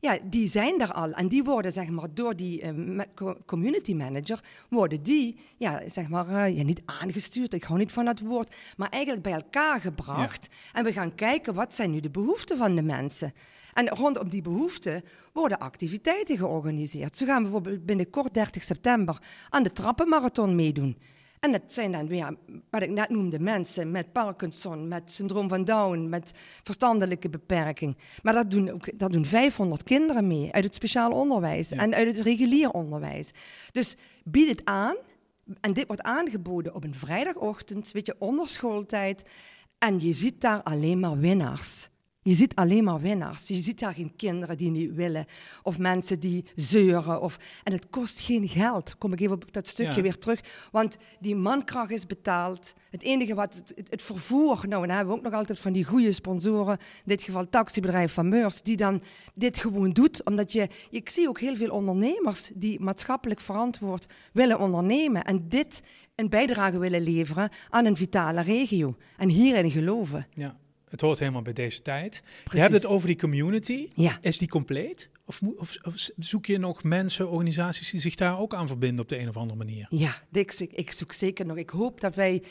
ja, 0.00 0.18
die 0.22 0.48
zijn 0.48 0.80
er 0.80 0.92
al. 0.92 1.12
En 1.12 1.28
die 1.28 1.44
worden, 1.44 1.72
zeg 1.72 1.88
maar, 1.88 2.14
door 2.14 2.36
die 2.36 2.62
uh, 2.62 3.00
community 3.46 3.94
manager, 3.94 4.40
worden 4.68 5.02
die, 5.02 5.36
ja, 5.56 5.82
zeg 5.86 6.08
maar, 6.08 6.28
uh, 6.28 6.56
ja, 6.56 6.62
niet 6.62 6.82
aangestuurd, 6.84 7.52
ik 7.52 7.64
hou 7.64 7.78
niet 7.78 7.92
van 7.92 8.04
dat 8.04 8.20
woord, 8.20 8.54
maar 8.76 8.88
eigenlijk 8.88 9.22
bij 9.22 9.32
elkaar 9.32 9.80
gebracht. 9.80 10.48
En 10.72 10.84
we 10.84 10.92
gaan 10.92 11.14
kijken, 11.14 11.54
wat 11.54 11.74
zijn 11.74 11.90
nu 11.90 12.00
de 12.00 12.10
behoeften 12.10 12.56
van 12.56 12.74
de 12.74 12.82
mensen? 12.82 13.32
En 13.74 13.88
rondom 13.88 14.28
die 14.28 14.42
behoeften 14.42 15.04
worden 15.32 15.58
activiteiten 15.58 16.36
georganiseerd. 16.36 17.16
Zo 17.16 17.26
gaan 17.26 17.36
we 17.36 17.42
bijvoorbeeld 17.42 17.86
binnenkort 17.86 18.34
30 18.34 18.62
september 18.62 19.18
aan 19.48 19.62
de 19.62 19.70
trappenmarathon 19.70 20.54
meedoen. 20.54 20.96
En 21.40 21.52
dat 21.52 21.62
zijn 21.66 21.92
dan 21.92 22.06
weer, 22.06 22.36
wat 22.70 22.82
ik 22.82 22.90
net 22.90 23.08
noemde, 23.08 23.38
mensen 23.38 23.90
met 23.90 24.12
Parkinson, 24.12 24.88
met 24.88 25.12
syndroom 25.12 25.48
van 25.48 25.64
Down, 25.64 26.08
met 26.08 26.32
verstandelijke 26.62 27.30
beperking. 27.30 27.96
Maar 28.22 28.32
dat 28.32 28.50
doen, 28.50 28.70
ook, 28.70 28.98
dat 28.98 29.12
doen 29.12 29.24
500 29.24 29.82
kinderen 29.82 30.26
mee 30.26 30.52
uit 30.52 30.64
het 30.64 30.74
speciaal 30.74 31.12
onderwijs 31.12 31.70
en 31.70 31.94
uit 31.94 32.16
het 32.16 32.24
regulier 32.24 32.70
onderwijs. 32.70 33.30
Dus 33.72 33.96
bied 34.24 34.48
het 34.48 34.64
aan. 34.64 34.96
En 35.60 35.72
dit 35.72 35.86
wordt 35.86 36.02
aangeboden 36.02 36.74
op 36.74 36.84
een 36.84 36.94
vrijdagochtend, 36.94 37.92
weet 37.92 38.06
je, 38.06 38.16
onder 38.18 38.48
schooltijd. 38.48 39.30
En 39.78 40.00
je 40.00 40.12
ziet 40.12 40.40
daar 40.40 40.62
alleen 40.62 41.00
maar 41.00 41.18
winnaars. 41.18 41.88
Je 42.22 42.34
ziet 42.34 42.54
alleen 42.54 42.84
maar 42.84 43.00
winnaars. 43.00 43.48
Je 43.48 43.54
ziet 43.54 43.78
daar 43.78 43.94
geen 43.94 44.16
kinderen 44.16 44.56
die 44.56 44.70
niet 44.70 44.94
willen. 44.94 45.26
Of 45.62 45.78
mensen 45.78 46.20
die 46.20 46.44
zeuren. 46.54 47.20
Of... 47.20 47.38
En 47.62 47.72
het 47.72 47.90
kost 47.90 48.20
geen 48.20 48.48
geld. 48.48 48.98
Kom 48.98 49.12
ik 49.12 49.20
even 49.20 49.34
op 49.34 49.52
dat 49.52 49.66
stukje 49.68 50.02
weer 50.02 50.18
terug. 50.18 50.40
Want 50.70 50.96
die 51.20 51.36
mankracht 51.36 51.90
is 51.90 52.06
betaald. 52.06 52.74
Het 52.90 53.02
enige 53.02 53.34
wat 53.34 53.54
het, 53.54 53.74
het, 53.88 54.02
vervoer. 54.02 54.64
Nou, 54.68 54.86
dan 54.86 54.96
hebben 54.96 55.14
we 55.14 55.18
ook 55.18 55.24
nog 55.24 55.34
altijd 55.34 55.58
van 55.58 55.72
die 55.72 55.84
goede 55.84 56.12
sponsoren. 56.12 56.78
In 56.78 57.02
dit 57.04 57.22
geval 57.22 57.48
taxibedrijf 57.48 58.12
van 58.12 58.28
Meurs. 58.28 58.62
Die 58.62 58.76
dan 58.76 59.02
dit 59.34 59.58
gewoon 59.58 59.90
doet. 59.90 60.24
Omdat 60.24 60.52
je. 60.52 60.68
Ik 60.90 61.08
zie 61.08 61.28
ook 61.28 61.40
heel 61.40 61.56
veel 61.56 61.70
ondernemers 61.70 62.50
die 62.54 62.80
maatschappelijk 62.80 63.40
verantwoord 63.40 64.06
willen 64.32 64.58
ondernemen. 64.58 65.24
En 65.24 65.48
dit 65.48 65.82
een 66.14 66.28
bijdrage 66.28 66.78
willen 66.78 67.02
leveren 67.02 67.50
aan 67.68 67.84
een 67.84 67.96
vitale 67.96 68.40
regio. 68.40 68.96
En 69.16 69.28
hierin 69.28 69.70
geloven. 69.70 70.26
Ja. 70.34 70.56
Het 70.90 71.00
hoort 71.00 71.18
helemaal 71.18 71.42
bij 71.42 71.52
deze 71.52 71.82
tijd. 71.82 72.22
Je 72.52 72.58
hebt 72.58 72.72
het 72.72 72.86
over 72.86 73.06
die 73.06 73.16
community. 73.16 73.88
Ja. 73.94 74.18
Is 74.20 74.38
die 74.38 74.48
compleet? 74.48 75.10
Of, 75.24 75.40
of, 75.56 75.76
of, 75.82 76.08
zoek 76.18 76.46
je 76.46 76.58
nog 76.58 76.82
mensen, 76.82 77.30
organisaties 77.30 77.90
die 77.90 78.00
zich 78.00 78.14
daar 78.14 78.38
ook 78.38 78.54
aan 78.54 78.66
verbinden 78.66 79.00
op 79.00 79.08
de 79.08 79.18
een 79.18 79.28
of 79.28 79.36
andere 79.36 79.58
manier? 79.58 79.86
Ja, 79.90 80.14
ik, 80.32 80.52
ik 80.70 80.90
zoek 80.90 81.12
zeker 81.12 81.46
nog. 81.46 81.56
Ik 81.56 81.70
hoop 81.70 82.00
dat 82.00 82.14
wij 82.14 82.42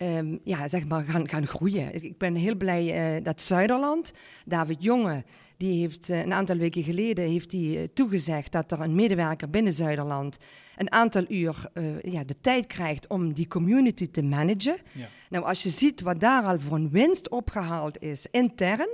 ehm, 0.00 0.36
ja, 0.44 0.68
zeg 0.68 0.86
maar 0.86 1.04
gaan, 1.04 1.28
gaan 1.28 1.46
groeien. 1.46 2.04
Ik 2.04 2.18
ben 2.18 2.34
heel 2.34 2.56
blij 2.56 3.16
uh, 3.16 3.24
dat 3.24 3.40
Zuiderland, 3.40 4.12
David 4.44 4.82
Jonge, 4.82 5.24
die 5.56 5.80
heeft 5.80 6.08
een 6.08 6.32
aantal 6.32 6.56
weken 6.56 6.82
geleden 6.82 7.24
heeft 7.24 7.50
die, 7.50 7.92
toegezegd 7.92 8.52
dat 8.52 8.72
er 8.72 8.80
een 8.80 8.94
medewerker 8.94 9.50
binnen 9.50 9.72
Zuiderland 9.72 10.38
een 10.76 10.92
aantal 10.92 11.24
uur 11.28 11.70
ja, 12.02 12.24
de 12.24 12.40
tijd 12.40 12.66
krijgt 12.66 13.08
om 13.08 13.32
die 13.32 13.48
community 13.48 14.10
te 14.10 14.22
managen. 14.22 14.76
Ja. 14.92 15.08
Nou, 15.30 15.44
als 15.44 15.62
je 15.62 15.70
ziet 15.70 16.00
wat 16.00 16.20
daar 16.20 16.42
al 16.42 16.60
voor 16.60 16.76
een 16.76 16.90
winst 16.90 17.28
opgehaald 17.28 18.02
is 18.02 18.26
intern, 18.30 18.88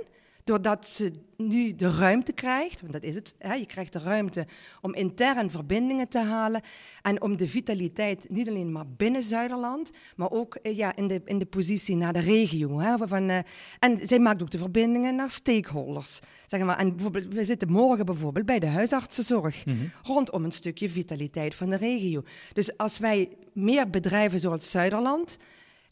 doordat 0.47 0.87
ze 0.87 1.13
nu 1.37 1.75
de 1.75 1.91
ruimte 1.91 2.33
krijgt, 2.33 2.81
want 2.81 2.93
dat 2.93 3.03
is 3.03 3.15
het, 3.15 3.35
hè, 3.37 3.53
je 3.53 3.65
krijgt 3.65 3.93
de 3.93 3.99
ruimte 3.99 4.45
om 4.81 4.93
intern 4.93 5.49
verbindingen 5.49 6.07
te 6.07 6.19
halen 6.19 6.61
en 7.01 7.21
om 7.21 7.37
de 7.37 7.47
vitaliteit 7.47 8.29
niet 8.29 8.47
alleen 8.47 8.71
maar 8.71 8.87
binnen 8.87 9.23
Zuiderland, 9.23 9.91
maar 10.15 10.31
ook 10.31 10.55
eh, 10.55 10.77
ja, 10.77 10.95
in, 10.95 11.07
de, 11.07 11.21
in 11.25 11.39
de 11.39 11.45
positie 11.45 11.95
naar 11.95 12.13
de 12.13 12.19
regio. 12.19 12.79
Hè, 12.79 13.07
van, 13.07 13.29
uh, 13.29 13.37
en 13.79 14.07
zij 14.07 14.19
maakt 14.19 14.41
ook 14.41 14.51
de 14.51 14.57
verbindingen 14.57 15.15
naar 15.15 15.29
stakeholders. 15.29 16.19
Zeg 16.45 16.61
maar. 16.61 16.77
En 16.77 16.95
bijvoorbeeld, 16.95 17.33
we 17.33 17.45
zitten 17.45 17.71
morgen 17.71 18.05
bijvoorbeeld 18.05 18.45
bij 18.45 18.59
de 18.59 18.67
huisartsenzorg, 18.67 19.65
mm 19.65 19.75
rondom 20.03 20.43
een 20.43 20.51
stukje 20.51 20.89
vitaliteit 20.89 21.55
van 21.55 21.69
de 21.69 21.75
regio. 21.75 22.23
Dus 22.53 22.77
als 22.77 22.97
wij 22.97 23.29
meer 23.53 23.89
bedrijven 23.89 24.39
zoals 24.39 24.71
Zuiderland 24.71 25.37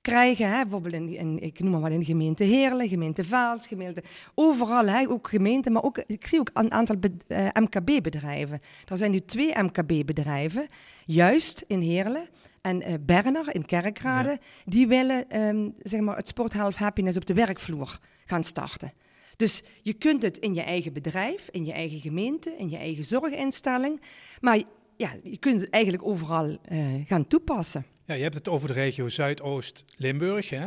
krijgen. 0.05 0.49
Hè, 0.49 0.61
bijvoorbeeld 0.61 0.93
in, 0.93 1.07
in, 1.07 1.39
ik 1.39 1.59
noem 1.59 1.71
maar 1.71 1.81
wat 1.81 1.91
in 1.91 1.99
de 1.99 2.05
gemeente 2.05 2.43
Heerlen, 2.43 2.87
gemeente 2.87 3.23
Vaals, 3.23 3.67
gemeente, 3.67 4.03
overal, 4.35 4.87
hè, 4.87 5.09
ook 5.09 5.27
gemeenten, 5.29 5.71
maar 5.71 5.83
ook, 5.83 6.03
ik 6.07 6.27
zie 6.27 6.39
ook 6.39 6.49
een 6.53 6.71
aantal 6.71 6.95
uh, 7.27 7.47
MKB-bedrijven. 7.53 8.59
Er 8.85 8.97
zijn 8.97 9.11
nu 9.11 9.19
twee 9.19 9.53
MKB-bedrijven, 9.63 10.67
juist 11.05 11.63
in 11.67 11.81
Heerlen 11.81 12.27
en 12.61 12.81
uh, 12.81 12.93
Berner 13.01 13.55
in 13.55 13.65
Kerkrade, 13.65 14.39
die 14.65 14.87
willen 14.87 15.41
um, 15.41 15.73
zeg 15.79 15.99
maar 15.99 16.17
het 16.17 16.27
Sport 16.27 16.53
Health 16.53 16.75
Happiness 16.75 17.17
op 17.17 17.25
de 17.25 17.33
werkvloer 17.33 17.99
gaan 18.25 18.43
starten. 18.43 18.93
Dus 19.35 19.63
je 19.81 19.93
kunt 19.93 20.21
het 20.21 20.37
in 20.37 20.53
je 20.53 20.61
eigen 20.61 20.93
bedrijf, 20.93 21.47
in 21.51 21.65
je 21.65 21.73
eigen 21.73 21.99
gemeente, 21.99 22.55
in 22.57 22.69
je 22.69 22.77
eigen 22.77 23.05
zorginstelling, 23.05 24.01
maar 24.41 24.61
ja, 24.97 25.09
je 25.23 25.37
kunt 25.37 25.61
het 25.61 25.69
eigenlijk 25.69 26.05
overal 26.05 26.57
uh, 26.71 26.85
gaan 27.05 27.27
toepassen. 27.27 27.85
Ja, 28.05 28.15
je 28.15 28.23
hebt 28.23 28.35
het 28.35 28.49
over 28.49 28.67
de 28.67 28.73
regio 28.73 29.09
Zuidoost-Limburg. 29.09 30.49
Hè? 30.49 30.65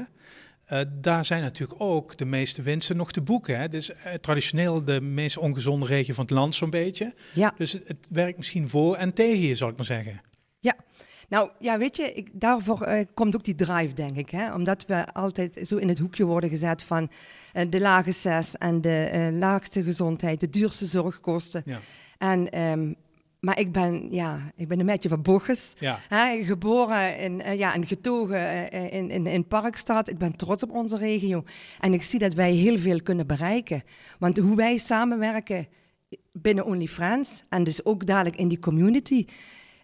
Uh, 0.73 0.81
daar 1.01 1.25
zijn 1.25 1.43
natuurlijk 1.43 1.81
ook 1.81 2.17
de 2.17 2.25
meeste 2.25 2.63
winsten 2.63 2.97
nog 2.97 3.13
te 3.13 3.21
boeken. 3.21 3.59
Hè? 3.59 3.69
Dus 3.69 3.91
uh, 3.91 3.97
traditioneel 4.15 4.85
de 4.85 5.01
meest 5.01 5.37
ongezonde 5.37 5.87
regio 5.87 6.15
van 6.15 6.25
het 6.25 6.33
land 6.33 6.55
zo'n 6.55 6.71
beetje. 6.71 7.15
Ja. 7.35 7.55
Dus 7.57 7.73
het, 7.73 8.09
werkt 8.11 8.37
misschien 8.37 8.69
voor 8.69 8.97
en 8.97 9.13
tegen 9.13 9.41
je, 9.41 9.55
zal 9.55 9.69
ik 9.69 9.77
maar 9.77 9.87
zeggen. 9.87 10.21
Ja, 10.61 10.77
nou 11.29 11.51
ja, 11.59 11.79
weet 11.79 11.97
je, 11.97 12.13
ik, 12.13 12.29
daarvoor 12.33 12.89
uh, 12.89 13.01
komt 13.15 13.35
ook 13.35 13.45
die 13.45 13.55
drive, 13.55 13.95
denk 13.95 14.17
ik. 14.17 14.31
Hè? 14.31 14.55
Omdat 14.55 14.87
we 14.87 15.13
altijd 15.13 15.61
zo 15.63 15.77
in 15.77 15.89
het 15.89 15.99
hoekje 15.99 16.25
worden 16.25 16.51
gezet 16.51 16.83
van 16.83 17.11
de 17.69 17.81
lage 17.81 18.13
zes 18.13 18.57
en 18.57 18.81
de 18.81 19.31
laagste 19.33 19.83
gezondheid, 19.83 20.41
de 20.41 20.51
duurste 20.51 20.87
zorgkosten. 20.87 21.63
Ja. 21.65 21.79
En 22.19 22.61
um, 22.61 22.97
maar 23.41 23.59
ik 23.59 23.73
ben, 23.73 24.13
ja, 24.13 24.53
ik 24.57 24.69
ben 24.69 24.79
een 24.79 24.87
meisje 24.87 25.09
van 25.09 25.23
Boches. 25.23 25.73
Ja. 25.79 26.01
Hè, 26.09 26.45
geboren 26.45 27.19
in, 27.19 27.41
uh, 27.41 27.59
ja, 27.59 27.75
en 27.75 27.87
getogen 27.87 28.75
uh, 28.75 28.93
in, 28.93 29.11
in, 29.11 29.27
in 29.27 29.47
Parkstad. 29.47 30.09
Ik 30.09 30.19
ben 30.19 30.37
trots 30.37 30.63
op 30.63 30.71
onze 30.71 30.97
regio. 30.97 31.45
En 31.81 31.93
ik 31.93 32.03
zie 32.03 32.19
dat 32.19 32.35
wij 32.35 32.53
heel 32.53 32.79
veel 32.79 33.03
kunnen 33.03 33.27
bereiken. 33.27 33.83
Want 34.19 34.39
hoe 34.39 34.57
wij 34.57 34.79
samenwerken 34.79 35.69
binnen 36.33 36.65
OnlyFriends 36.65 37.43
en 37.49 37.65
dus 37.65 37.85
ook 37.85 38.07
dadelijk 38.07 38.37
in 38.37 38.49
die 38.49 38.59
community, 38.59 39.25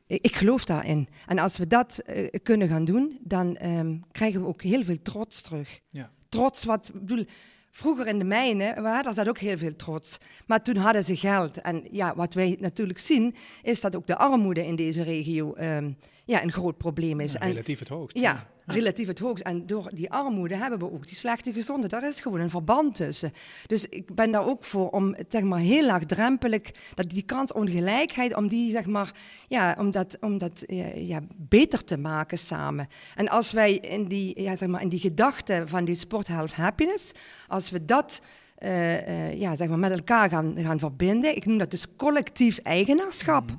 ik 0.07 0.37
geloof 0.37 0.65
daarin. 0.65 1.09
En 1.27 1.39
als 1.39 1.59
we 1.59 1.67
dat 1.67 2.03
uh, 2.07 2.29
kunnen 2.43 2.69
gaan 2.69 2.85
doen, 2.85 3.19
dan 3.21 3.59
um, 3.63 4.03
krijgen 4.13 4.41
we 4.41 4.47
ook 4.47 4.63
heel 4.63 4.85
veel 4.85 5.03
trots 5.03 5.43
terug. 5.43 5.81
Ja. 5.89 6.11
Trots 6.29 6.65
wat, 6.65 6.91
bedoel, 6.95 7.25
Vroeger 7.77 8.07
in 8.07 8.19
de 8.19 8.25
mijnen, 8.25 8.83
daar 8.83 9.15
zat 9.15 9.29
ook 9.29 9.39
heel 9.39 9.59
veel 9.59 9.77
trots. 9.77 10.19
Maar 10.47 10.63
toen 10.63 10.77
hadden 10.77 11.05
ze 11.05 11.17
geld. 11.17 11.61
En 11.61 11.85
ja, 11.91 12.15
wat 12.17 12.35
wij 12.35 12.57
natuurlijk 12.61 12.99
zien, 12.99 13.35
is 13.63 13.81
dat 13.81 13.97
ook 13.97 14.07
de 14.07 14.17
armoede 14.17 14.67
in 14.67 14.77
deze 14.77 15.03
regio 15.03 15.55
um, 15.57 15.97
ja, 16.25 16.43
een 16.43 16.53
groot 16.53 16.77
probleem 16.77 17.21
is. 17.21 17.33
Ja, 17.33 17.39
relatief 17.39 17.79
het 17.79 17.89
hoogst. 17.89 18.19
Ja, 18.19 18.47
relatief 18.67 19.07
het 19.07 19.19
hoogst. 19.19 19.45
En 19.45 19.67
door 19.67 19.91
die 19.95 20.11
armoede 20.11 20.57
hebben 20.57 20.79
we 20.79 20.93
ook 20.93 21.07
die 21.07 21.17
slechte 21.17 21.53
gezondheid. 21.53 21.91
Daar 21.91 22.09
is 22.11 22.21
gewoon 22.21 22.41
een 22.41 22.51
verband 22.51 22.95
tussen. 22.95 23.33
Dus 23.67 23.87
ik 23.89 24.15
ben 24.15 24.31
daar 24.31 24.47
ook 24.47 24.65
voor 24.65 24.91
om 24.91 25.15
zeg 25.29 25.43
maar, 25.43 25.59
heel 25.59 25.87
laagdrempelig, 25.87 26.63
dat 26.95 27.11
die 27.11 27.23
kansongelijkheid, 27.23 28.37
om 28.37 28.49
die 28.49 28.71
zeg 28.71 28.87
maar, 28.87 29.13
ja, 29.49 29.77
om 29.79 29.91
dat, 29.91 30.17
om 30.21 30.39
dat 30.39 30.65
ja, 30.95 31.21
beter 31.37 31.85
te 31.85 31.97
maken 31.97 32.39
samen. 32.39 32.89
En 33.15 33.29
als 33.29 33.53
wij 33.53 33.75
in 33.75 34.09
die, 34.09 34.43
ja, 34.43 34.57
zeg 34.57 34.69
maar, 34.69 34.83
in 34.83 34.89
die 34.89 35.01
gedachte 35.01 35.63
van 35.67 35.85
die 35.85 35.95
sport 35.95 36.27
health 36.27 36.53
happiness, 36.53 37.13
als 37.49 37.71
we 37.71 37.85
dat 37.85 38.21
uh, 38.59 39.09
uh, 39.09 39.41
ja, 39.41 39.57
zeg 39.57 39.69
maar, 39.69 39.79
met 39.79 39.93
elkaar 39.93 40.29
gaan, 40.31 40.55
gaan 40.59 40.79
verbinden, 40.79 41.37
ik 41.37 41.47
noem 41.47 41.59
dat 41.59 41.71
dus 41.71 41.87
collectief 41.97 42.59
eigenaarschap. 42.59 43.51
Mhm. 43.51 43.59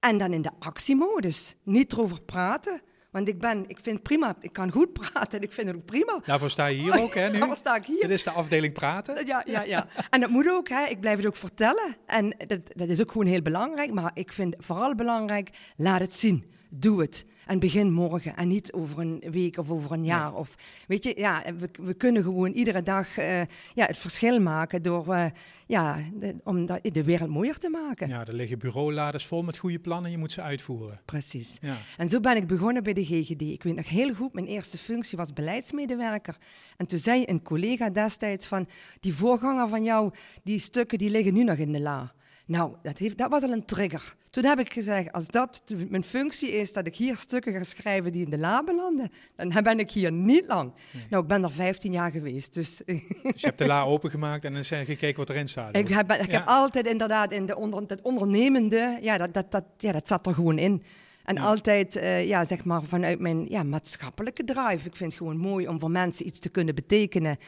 En 0.00 0.18
dan 0.18 0.32
in 0.32 0.42
de 0.42 0.50
actiemodus. 0.58 1.56
Niet 1.62 1.92
erover 1.92 2.22
praten. 2.22 2.82
Want 3.10 3.28
ik 3.28 3.38
ben, 3.38 3.64
ik 3.68 3.78
vind 3.80 4.02
prima, 4.02 4.36
ik 4.40 4.52
kan 4.52 4.70
goed 4.70 4.92
praten 5.00 5.38
en 5.38 5.44
ik 5.44 5.52
vind 5.52 5.66
het 5.68 5.76
ook 5.76 5.84
prima. 5.84 6.20
Daarvoor 6.24 6.50
sta 6.50 6.66
je 6.66 6.78
hier 6.78 7.00
ook, 7.00 7.14
hè? 7.14 7.28
Nu? 7.30 7.38
Daarvoor 7.38 7.56
sta 7.56 7.76
ik 7.76 7.84
hier. 7.84 8.00
Dit 8.00 8.10
is 8.10 8.24
de 8.24 8.30
afdeling 8.30 8.72
praten. 8.72 9.26
Ja, 9.26 9.42
ja, 9.46 9.62
ja. 9.62 9.86
En 10.10 10.20
dat 10.20 10.30
moet 10.30 10.50
ook, 10.50 10.68
hè? 10.68 10.84
Ik 10.84 11.00
blijf 11.00 11.16
het 11.16 11.26
ook 11.26 11.36
vertellen. 11.36 11.96
En 12.06 12.36
dat, 12.46 12.60
dat 12.74 12.88
is 12.88 13.00
ook 13.00 13.12
gewoon 13.12 13.26
heel 13.26 13.42
belangrijk. 13.42 13.92
Maar 13.92 14.10
ik 14.14 14.32
vind 14.32 14.54
vooral 14.58 14.94
belangrijk, 14.94 15.50
laat 15.76 16.00
het 16.00 16.12
zien. 16.12 16.44
Doe 16.70 17.00
het. 17.00 17.24
En 17.50 17.58
begin 17.58 17.92
morgen 17.92 18.36
en 18.36 18.48
niet 18.48 18.72
over 18.72 18.98
een 18.98 19.22
week 19.30 19.58
of 19.58 19.70
over 19.70 19.92
een 19.92 20.04
jaar. 20.04 20.34
Of, 20.34 20.54
weet 20.86 21.04
je, 21.04 21.14
ja, 21.16 21.42
we, 21.58 21.68
we 21.82 21.94
kunnen 21.94 22.22
gewoon 22.22 22.52
iedere 22.52 22.82
dag 22.82 23.18
uh, 23.18 23.40
ja, 23.74 23.86
het 23.86 23.98
verschil 23.98 24.40
maken 24.40 24.82
door 24.82 25.06
uh, 25.08 25.26
ja, 25.66 25.98
de, 26.14 26.34
om 26.44 26.66
de 26.66 27.04
wereld 27.04 27.30
mooier 27.30 27.58
te 27.58 27.68
maken. 27.68 28.08
Ja, 28.08 28.26
er 28.26 28.34
liggen 28.34 28.58
bureauladers 28.58 29.26
vol 29.26 29.42
met 29.42 29.58
goede 29.58 29.78
plannen, 29.78 30.10
je 30.10 30.18
moet 30.18 30.32
ze 30.32 30.42
uitvoeren. 30.42 31.00
Precies. 31.04 31.58
Ja. 31.60 31.76
En 31.96 32.08
zo 32.08 32.20
ben 32.20 32.36
ik 32.36 32.46
begonnen 32.46 32.82
bij 32.82 32.92
de 32.92 33.04
GGD. 33.04 33.40
Ik 33.40 33.62
weet 33.62 33.76
nog 33.76 33.88
heel 33.88 34.14
goed, 34.14 34.32
mijn 34.32 34.46
eerste 34.46 34.78
functie 34.78 35.18
was 35.18 35.32
beleidsmedewerker. 35.32 36.36
En 36.76 36.86
toen 36.86 36.98
zei 36.98 37.22
een 37.26 37.42
collega 37.42 37.90
destijds 37.90 38.46
van, 38.46 38.68
die 39.00 39.14
voorganger 39.14 39.68
van 39.68 39.84
jou, 39.84 40.12
die 40.42 40.58
stukken 40.58 40.98
die 40.98 41.10
liggen 41.10 41.34
nu 41.34 41.44
nog 41.44 41.56
in 41.56 41.72
de 41.72 41.80
la. 41.80 42.12
Nou, 42.50 42.72
dat, 42.82 42.98
heeft, 42.98 43.18
dat 43.18 43.30
was 43.30 43.42
al 43.42 43.52
een 43.52 43.64
trigger. 43.64 44.16
Toen 44.30 44.44
heb 44.44 44.58
ik 44.58 44.72
gezegd, 44.72 45.12
als 45.12 45.26
dat 45.26 45.62
mijn 45.88 46.04
functie 46.04 46.52
is, 46.52 46.72
dat 46.72 46.86
ik 46.86 46.96
hier 46.96 47.16
stukken 47.16 47.52
ga 47.52 47.62
schrijven 47.62 48.12
die 48.12 48.24
in 48.24 48.30
de 48.30 48.38
la 48.38 48.64
belanden, 48.64 49.10
dan 49.36 49.62
ben 49.62 49.78
ik 49.78 49.90
hier 49.90 50.12
niet 50.12 50.46
lang. 50.46 50.72
Nou, 51.10 51.22
ik 51.22 51.28
ben 51.28 51.44
er 51.44 51.52
15 51.52 51.92
jaar 51.92 52.10
geweest, 52.10 52.54
dus... 52.54 52.76
Dus 53.22 53.40
je 53.40 53.46
hebt 53.46 53.58
de 53.58 53.66
la 53.66 53.82
opengemaakt 53.82 54.44
en 54.44 54.52
dan 54.52 54.64
zijn 54.64 54.84
gekeken 54.84 55.16
wat 55.16 55.30
erin 55.30 55.48
staat? 55.48 55.76
Ik, 55.76 55.88
heb, 55.88 56.12
ik 56.12 56.30
heb 56.30 56.46
altijd 56.46 56.86
inderdaad 56.86 57.32
in 57.32 57.46
de 57.46 57.56
onder, 57.56 57.82
het 57.86 58.02
ondernemende, 58.02 58.98
ja 59.00 59.18
dat, 59.18 59.34
dat, 59.34 59.50
dat, 59.50 59.64
ja, 59.76 59.92
dat 59.92 60.08
zat 60.08 60.26
er 60.26 60.34
gewoon 60.34 60.58
in. 60.58 60.82
En 61.24 61.38
altijd, 61.38 61.96
uh, 61.96 62.26
ja, 62.26 62.44
zeg 62.44 62.64
maar, 62.64 62.82
vanuit 62.82 63.18
mijn 63.18 63.46
ja, 63.48 63.62
maatschappelijke 63.62 64.44
drive. 64.44 64.86
Ik 64.86 64.96
vind 64.96 65.12
het 65.12 65.14
gewoon 65.14 65.36
mooi 65.36 65.68
om 65.68 65.80
voor 65.80 65.90
mensen 65.90 66.26
iets 66.26 66.38
te 66.38 66.48
kunnen 66.48 66.74
betekenen. 66.74 67.38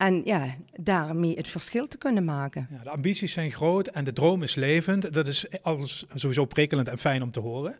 En 0.00 0.22
ja, 0.24 0.54
daarmee 0.72 1.36
het 1.36 1.48
verschil 1.48 1.88
te 1.88 1.98
kunnen 1.98 2.24
maken. 2.24 2.68
Ja, 2.70 2.82
de 2.82 2.90
ambities 2.90 3.32
zijn 3.32 3.50
groot 3.50 3.86
en 3.86 4.04
de 4.04 4.12
droom 4.12 4.42
is 4.42 4.54
levend. 4.54 5.12
Dat 5.12 5.26
is 5.26 5.46
alles 5.62 6.04
sowieso 6.14 6.44
prikkelend 6.44 6.88
en 6.88 6.98
fijn 6.98 7.22
om 7.22 7.30
te 7.30 7.40
horen. 7.40 7.76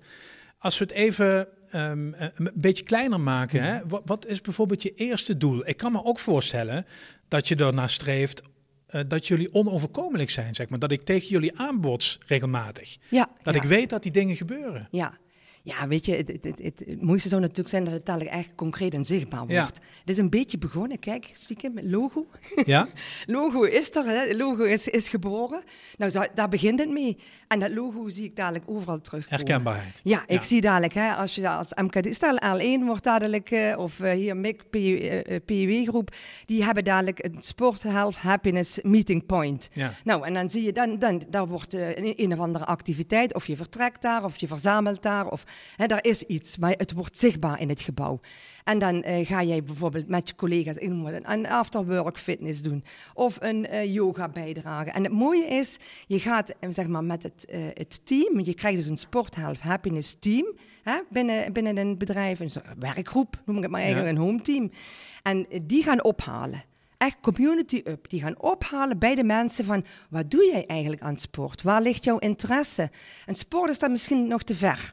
Als 0.58 0.78
we 0.78 0.84
het 0.84 0.92
even 0.92 1.48
um, 1.74 2.14
een 2.18 2.50
beetje 2.54 2.84
kleiner 2.84 3.20
maken, 3.20 3.62
hè? 3.62 3.86
Wat, 3.86 4.02
wat, 4.04 4.26
is 4.26 4.40
bijvoorbeeld 4.40 4.82
je 4.82 4.94
eerste 4.94 5.36
doel? 5.36 5.68
Ik 5.68 5.76
kan 5.76 5.92
me 5.92 6.04
ook 6.04 6.18
voorstellen 6.18 6.86
dat 7.28 7.48
je 7.48 7.56
ernaar 7.56 7.90
streeft 7.90 8.42
uh, 8.90 9.00
dat 9.08 9.26
jullie 9.26 9.54
onoverkomelijk 9.54 10.30
zijn, 10.30 10.54
zeg 10.54 10.68
maar. 10.68 10.78
Dat 10.78 10.90
ik 10.90 11.04
tegen 11.04 11.28
jullie 11.28 11.58
aanbods 11.58 12.18
regelmatig. 12.26 12.96
Ja, 13.08 13.30
dat 13.42 13.54
ik 13.54 13.62
weet 13.62 13.90
dat 13.90 14.02
die 14.02 14.12
dingen 14.12 14.36
gebeuren. 14.36 14.88
Ja, 14.90 15.18
ja, 15.62 15.88
weet 15.88 16.06
je, 16.06 16.14
het, 16.14 16.28
het, 16.28 16.44
het, 16.44 16.58
het, 16.58 17.02
mooiste 17.02 17.28
zou 17.28 17.40
natuurlijk 17.40 17.68
zijn 17.68 17.84
dat 17.84 17.92
het 17.92 18.06
dadelijk 18.06 18.30
echt 18.30 18.54
concreet 18.54 18.94
en 18.94 19.04
zichtbaar 19.04 19.46
wordt. 19.46 19.52
Ja. 19.52 19.64
Het 20.00 20.10
is 20.10 20.18
een 20.18 20.30
beetje 20.30 20.58
begonnen, 20.58 20.98
kijk, 20.98 21.30
stiekem, 21.32 21.72
met 21.74 21.84
logo. 21.84 22.26
Ja? 22.64 22.88
logo 23.26 23.62
is 23.62 23.94
er, 23.94 24.04
hè? 24.04 24.36
logo 24.36 24.62
is, 24.62 24.88
is 24.88 25.08
geboren. 25.08 25.62
Nou, 25.96 26.26
daar 26.34 26.48
begint 26.48 26.78
het 26.78 26.90
mee. 26.90 27.16
En 27.50 27.59
dat 27.59 27.71
logo 27.71 28.09
zie 28.09 28.25
ik 28.25 28.37
dadelijk 28.37 28.64
overal 28.66 29.00
terug. 29.00 29.28
Herkenbaarheid. 29.28 30.00
Ja, 30.04 30.23
ik 30.26 30.42
zie 30.42 30.61
dadelijk, 30.61 30.95
hè, 30.95 31.14
als 31.14 31.35
je 31.35 31.49
als 31.49 31.73
MKD, 31.75 32.14
stel 32.14 32.37
L1 32.37 32.85
wordt 32.85 33.04
dadelijk, 33.04 33.50
uh, 33.50 33.78
of 33.78 33.99
uh, 33.99 34.11
hier 34.11 34.37
MIC, 34.37 34.71
PW-groep, 35.45 36.14
die 36.45 36.64
hebben 36.64 36.85
dadelijk 36.85 37.25
een 37.25 37.37
Sport 37.38 37.83
Health 37.83 38.16
Happiness 38.16 38.78
Meeting 38.83 39.26
Point. 39.26 39.71
Ja. 39.73 39.92
Nou, 40.04 40.26
en 40.26 40.35
dan 40.35 40.50
zie 40.50 40.62
je, 40.62 40.73
dan, 40.73 40.99
dan 40.99 41.23
daar 41.28 41.47
wordt 41.47 41.75
uh, 41.75 41.97
een, 41.97 42.14
een 42.16 42.33
of 42.33 42.38
andere 42.38 42.64
activiteit, 42.64 43.35
of 43.35 43.47
je 43.47 43.57
vertrekt 43.57 44.02
daar, 44.02 44.25
of 44.25 44.37
je 44.37 44.47
verzamelt 44.47 45.02
daar, 45.02 45.26
of 45.26 45.45
Hè, 45.76 45.87
daar 45.87 46.04
is 46.04 46.23
iets, 46.23 46.59
maar 46.59 46.75
het 46.76 46.92
wordt 46.92 47.19
zichtbaar 47.19 47.61
in 47.61 47.69
het 47.69 47.80
gebouw. 47.80 48.21
En 48.64 48.78
dan 48.78 49.04
uh, 49.06 49.26
ga 49.26 49.42
jij 49.42 49.62
bijvoorbeeld 49.62 50.08
met 50.08 50.28
je 50.28 50.34
collega's 50.34 50.76
een 50.80 51.46
afterwork 51.46 52.18
fitness 52.18 52.62
doen 52.62 52.84
of 53.14 53.36
een 53.40 53.66
uh, 53.72 53.94
yoga 53.94 54.28
bijdragen. 54.28 54.92
En 54.92 55.02
het 55.02 55.12
mooie 55.12 55.46
is, 55.46 55.76
je 56.06 56.20
gaat 56.20 56.54
zeg 56.70 56.86
maar, 56.86 57.04
met 57.04 57.22
het, 57.22 57.46
uh, 57.50 57.60
het 57.74 58.06
team, 58.06 58.40
je 58.40 58.54
krijgt 58.54 58.78
dus 58.78 58.88
een 58.88 58.96
Sport 58.96 59.36
Health 59.36 59.60
Happiness 59.60 60.16
team 60.18 60.46
hè, 60.82 61.00
binnen, 61.10 61.52
binnen 61.52 61.76
een 61.76 61.98
bedrijf, 61.98 62.40
een 62.40 62.50
werkgroep, 62.78 63.40
noem 63.44 63.56
ik 63.56 63.62
het 63.62 63.70
maar 63.70 63.80
eigenlijk, 63.80 64.10
een 64.16 64.22
home 64.22 64.40
team. 64.42 64.70
En 65.22 65.46
die 65.62 65.82
gaan 65.82 66.04
ophalen 66.04 66.62
echt 67.00 67.16
community 67.20 67.80
up. 67.84 68.08
Die 68.08 68.22
gaan 68.22 68.40
ophalen 68.40 68.98
bij 68.98 69.14
de 69.14 69.24
mensen 69.24 69.64
van 69.64 69.84
wat 70.10 70.30
doe 70.30 70.44
jij 70.52 70.66
eigenlijk 70.66 71.02
aan 71.02 71.16
sport? 71.16 71.62
Waar 71.62 71.82
ligt 71.82 72.04
jouw 72.04 72.18
interesse? 72.18 72.90
En 73.26 73.34
sport 73.34 73.70
is 73.70 73.78
dan 73.78 73.90
misschien 73.90 74.28
nog 74.28 74.42
te 74.42 74.54
ver. 74.54 74.92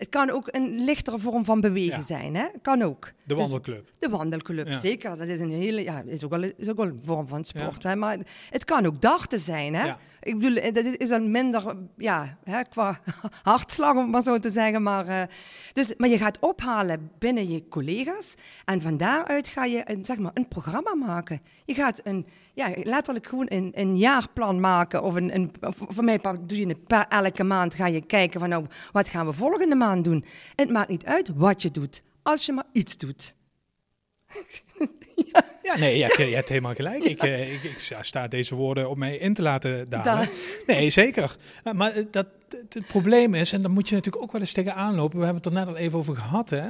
Het 0.00 0.08
kan 0.08 0.30
ook 0.30 0.48
een 0.50 0.84
lichtere 0.84 1.18
vorm 1.18 1.44
van 1.44 1.60
bewegen 1.60 2.02
zijn, 2.02 2.34
hè? 2.34 2.46
Kan 2.62 2.82
ook. 2.82 3.04
De 3.04 3.12
dus 3.24 3.36
wandelclub. 3.36 3.92
de 3.98 4.08
wandelclub, 4.08 4.72
zeker. 4.72 5.16
Dat 5.16 5.28
is 5.28 5.40
een 5.40 5.50
hele, 5.50 5.82
ja, 5.82 6.02
is 6.06 6.24
ook 6.24 6.30
wel, 6.30 6.42
is 6.56 6.68
ook 6.68 6.76
wel 6.76 6.86
een 6.86 7.00
vorm 7.02 7.28
van 7.28 7.44
sport. 7.44 7.82
Hè? 7.82 7.96
Maar 7.96 8.18
het 8.50 8.64
kan 8.64 8.86
ook 8.86 9.00
darten 9.00 9.40
zijn, 9.40 9.74
hè? 9.74 9.92
Ik 10.22 10.38
bedoel, 10.38 10.56
eh, 10.56 10.74
dat 10.74 10.84
is 10.84 11.08
dan 11.08 11.30
minder, 11.30 11.76
ja, 11.96 12.36
hè, 12.44 12.62
qua 12.62 13.00
hartslag, 13.42 13.96
om 13.96 14.10
maar 14.10 14.22
zo 14.22 14.38
te 14.38 14.50
zeggen. 14.50 14.82
Maar, 14.82 15.08
uh, 15.08 15.22
dus, 15.72 15.94
maar 15.96 16.08
je 16.08 16.18
gaat 16.18 16.38
ophalen 16.38 17.10
binnen 17.18 17.50
je 17.50 17.68
collega's. 17.68 18.34
En 18.64 18.80
van 18.80 18.96
daaruit 18.96 19.48
ga 19.48 19.64
je 19.64 19.82
een, 19.84 20.04
zeg 20.04 20.18
maar, 20.18 20.32
een 20.34 20.48
programma 20.48 20.94
maken. 20.94 21.40
Je 21.64 21.74
gaat 21.74 22.00
een, 22.04 22.26
ja, 22.68 22.74
letterlijk 22.82 23.26
gewoon 23.26 23.46
een, 23.48 23.72
een 23.74 23.96
jaarplan 23.96 24.60
maken. 24.60 25.02
Of, 25.02 25.14
een, 25.14 25.34
een, 25.34 25.52
of 25.60 25.76
voor 25.88 26.04
mij 26.04 26.20
doe 26.20 26.58
je 26.58 26.66
het 26.66 26.84
per 26.84 27.06
elke 27.08 27.44
maand 27.44 27.74
ga 27.74 27.86
je 27.86 28.00
kijken 28.00 28.40
van 28.40 28.48
nou, 28.48 28.66
wat 28.92 29.08
gaan 29.08 29.26
we 29.26 29.32
volgende 29.32 29.74
maand 29.74 30.04
doen. 30.04 30.24
Het 30.54 30.70
maakt 30.70 30.88
niet 30.88 31.04
uit 31.04 31.30
wat 31.34 31.62
je 31.62 31.70
doet, 31.70 32.02
als 32.22 32.46
je 32.46 32.52
maar 32.52 32.64
iets 32.72 32.96
doet. 32.96 33.34
ja. 35.32 35.44
ja. 35.62 35.78
nee, 35.78 35.96
je 35.96 36.02
hebt, 36.04 36.16
je 36.16 36.34
hebt 36.34 36.48
helemaal 36.48 36.74
gelijk. 36.74 37.02
Ik, 37.02 37.22
eh, 37.22 37.52
ik, 37.52 37.62
ik, 37.62 37.98
sta 38.00 38.28
deze 38.28 38.54
woorden 38.54 38.90
op 38.90 38.96
mij 38.96 39.16
in 39.16 39.34
te 39.34 39.42
laten 39.42 39.88
dalen. 39.88 40.28
Nee, 40.66 40.90
zeker. 40.90 41.36
Maar 41.72 41.92
eh, 41.92 42.04
dat, 42.10 42.26
het 42.68 42.86
probleem 42.86 43.34
is, 43.34 43.52
en 43.52 43.62
daar 43.62 43.70
moet 43.70 43.88
je 43.88 43.94
natuurlijk 43.94 44.22
ook 44.22 44.32
wel 44.32 44.40
eens 44.40 44.52
tegenaan 44.52 44.94
lopen. 44.94 45.18
We 45.18 45.24
hebben 45.24 45.42
het 45.42 45.52
er 45.52 45.58
net 45.58 45.68
al 45.68 45.76
even 45.76 45.98
over 45.98 46.16
gehad, 46.16 46.50
hè. 46.50 46.66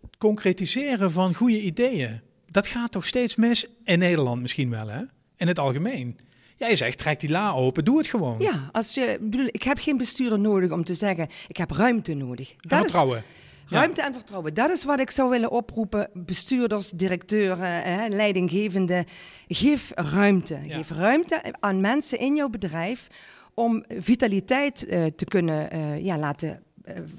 Het 0.00 0.16
concretiseren 0.18 1.10
van 1.10 1.34
goede 1.34 1.60
ideeën. 1.60 2.20
Dat 2.50 2.66
gaat 2.66 2.92
toch 2.92 3.06
steeds 3.06 3.36
mis 3.36 3.66
in 3.84 3.98
Nederland 3.98 4.42
misschien 4.42 4.70
wel, 4.70 4.88
hè? 4.88 5.02
In 5.36 5.48
het 5.48 5.58
algemeen. 5.58 6.18
Jij 6.56 6.76
zegt, 6.76 6.98
trek 6.98 7.20
die 7.20 7.30
la 7.30 7.52
open, 7.52 7.84
doe 7.84 7.98
het 7.98 8.06
gewoon. 8.06 8.36
Ja, 8.38 8.68
als 8.72 8.94
je, 8.94 9.18
bedoel, 9.20 9.46
ik 9.46 9.62
heb 9.62 9.78
geen 9.78 9.96
bestuurder 9.96 10.38
nodig 10.38 10.70
om 10.70 10.84
te 10.84 10.94
zeggen, 10.94 11.28
ik 11.46 11.56
heb 11.56 11.70
ruimte 11.70 12.14
nodig. 12.14 12.54
Dat 12.56 12.80
vertrouwen. 12.80 13.22
Ruimte 13.68 14.02
en 14.02 14.12
vertrouwen, 14.12 14.54
dat 14.54 14.70
is 14.70 14.84
wat 14.84 15.00
ik 15.00 15.10
zou 15.10 15.30
willen 15.30 15.50
oproepen. 15.50 16.10
Bestuurders, 16.14 16.90
directeuren, 16.90 17.84
eh, 17.84 18.08
leidinggevenden. 18.08 19.04
Geef 19.48 19.92
ruimte. 19.94 20.58
Geef 20.68 20.90
ruimte 20.90 21.54
aan 21.60 21.80
mensen 21.80 22.18
in 22.18 22.36
jouw 22.36 22.48
bedrijf 22.48 23.06
om 23.54 23.84
vitaliteit 23.88 24.86
uh, 24.88 25.06
te 25.06 25.24
kunnen 25.24 25.76
uh, 25.76 26.04
ja, 26.04 26.18
laten 26.18 26.62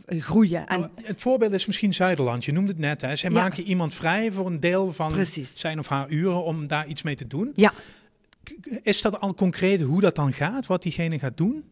uh, 0.08 0.22
groeien. 0.22 0.64
Nou, 0.68 0.84
en... 0.84 0.90
het 1.04 1.22
voorbeeld 1.22 1.52
is 1.52 1.66
misschien 1.66 1.94
Zuiderland. 1.94 2.46
Je 2.46 2.52
noemde 2.52 2.72
het 2.72 2.82
net. 2.82 3.02
Hè. 3.02 3.16
Zij 3.16 3.30
ja. 3.30 3.42
maken 3.42 3.64
iemand 3.64 3.94
vrij 3.94 4.32
voor 4.32 4.46
een 4.46 4.60
deel 4.60 4.94
van 4.94 5.12
Precies. 5.12 5.60
zijn 5.60 5.80
of 5.80 5.88
haar 5.88 6.10
uren 6.10 6.44
om 6.44 6.68
daar 6.68 6.88
iets 6.88 7.02
mee 7.02 7.16
te 7.16 7.28
doen. 7.28 7.52
Ja. 7.56 7.74
Is 8.84 9.02
dat 9.02 9.20
al 9.20 9.34
concreet 9.34 9.82
hoe 9.82 10.02
dat 10.02 10.16
dan 10.16 10.34
gaat? 10.34 10.66
Wat 10.66 10.82
diegene 10.82 11.20
gaat 11.20 11.38
doen? 11.38 11.64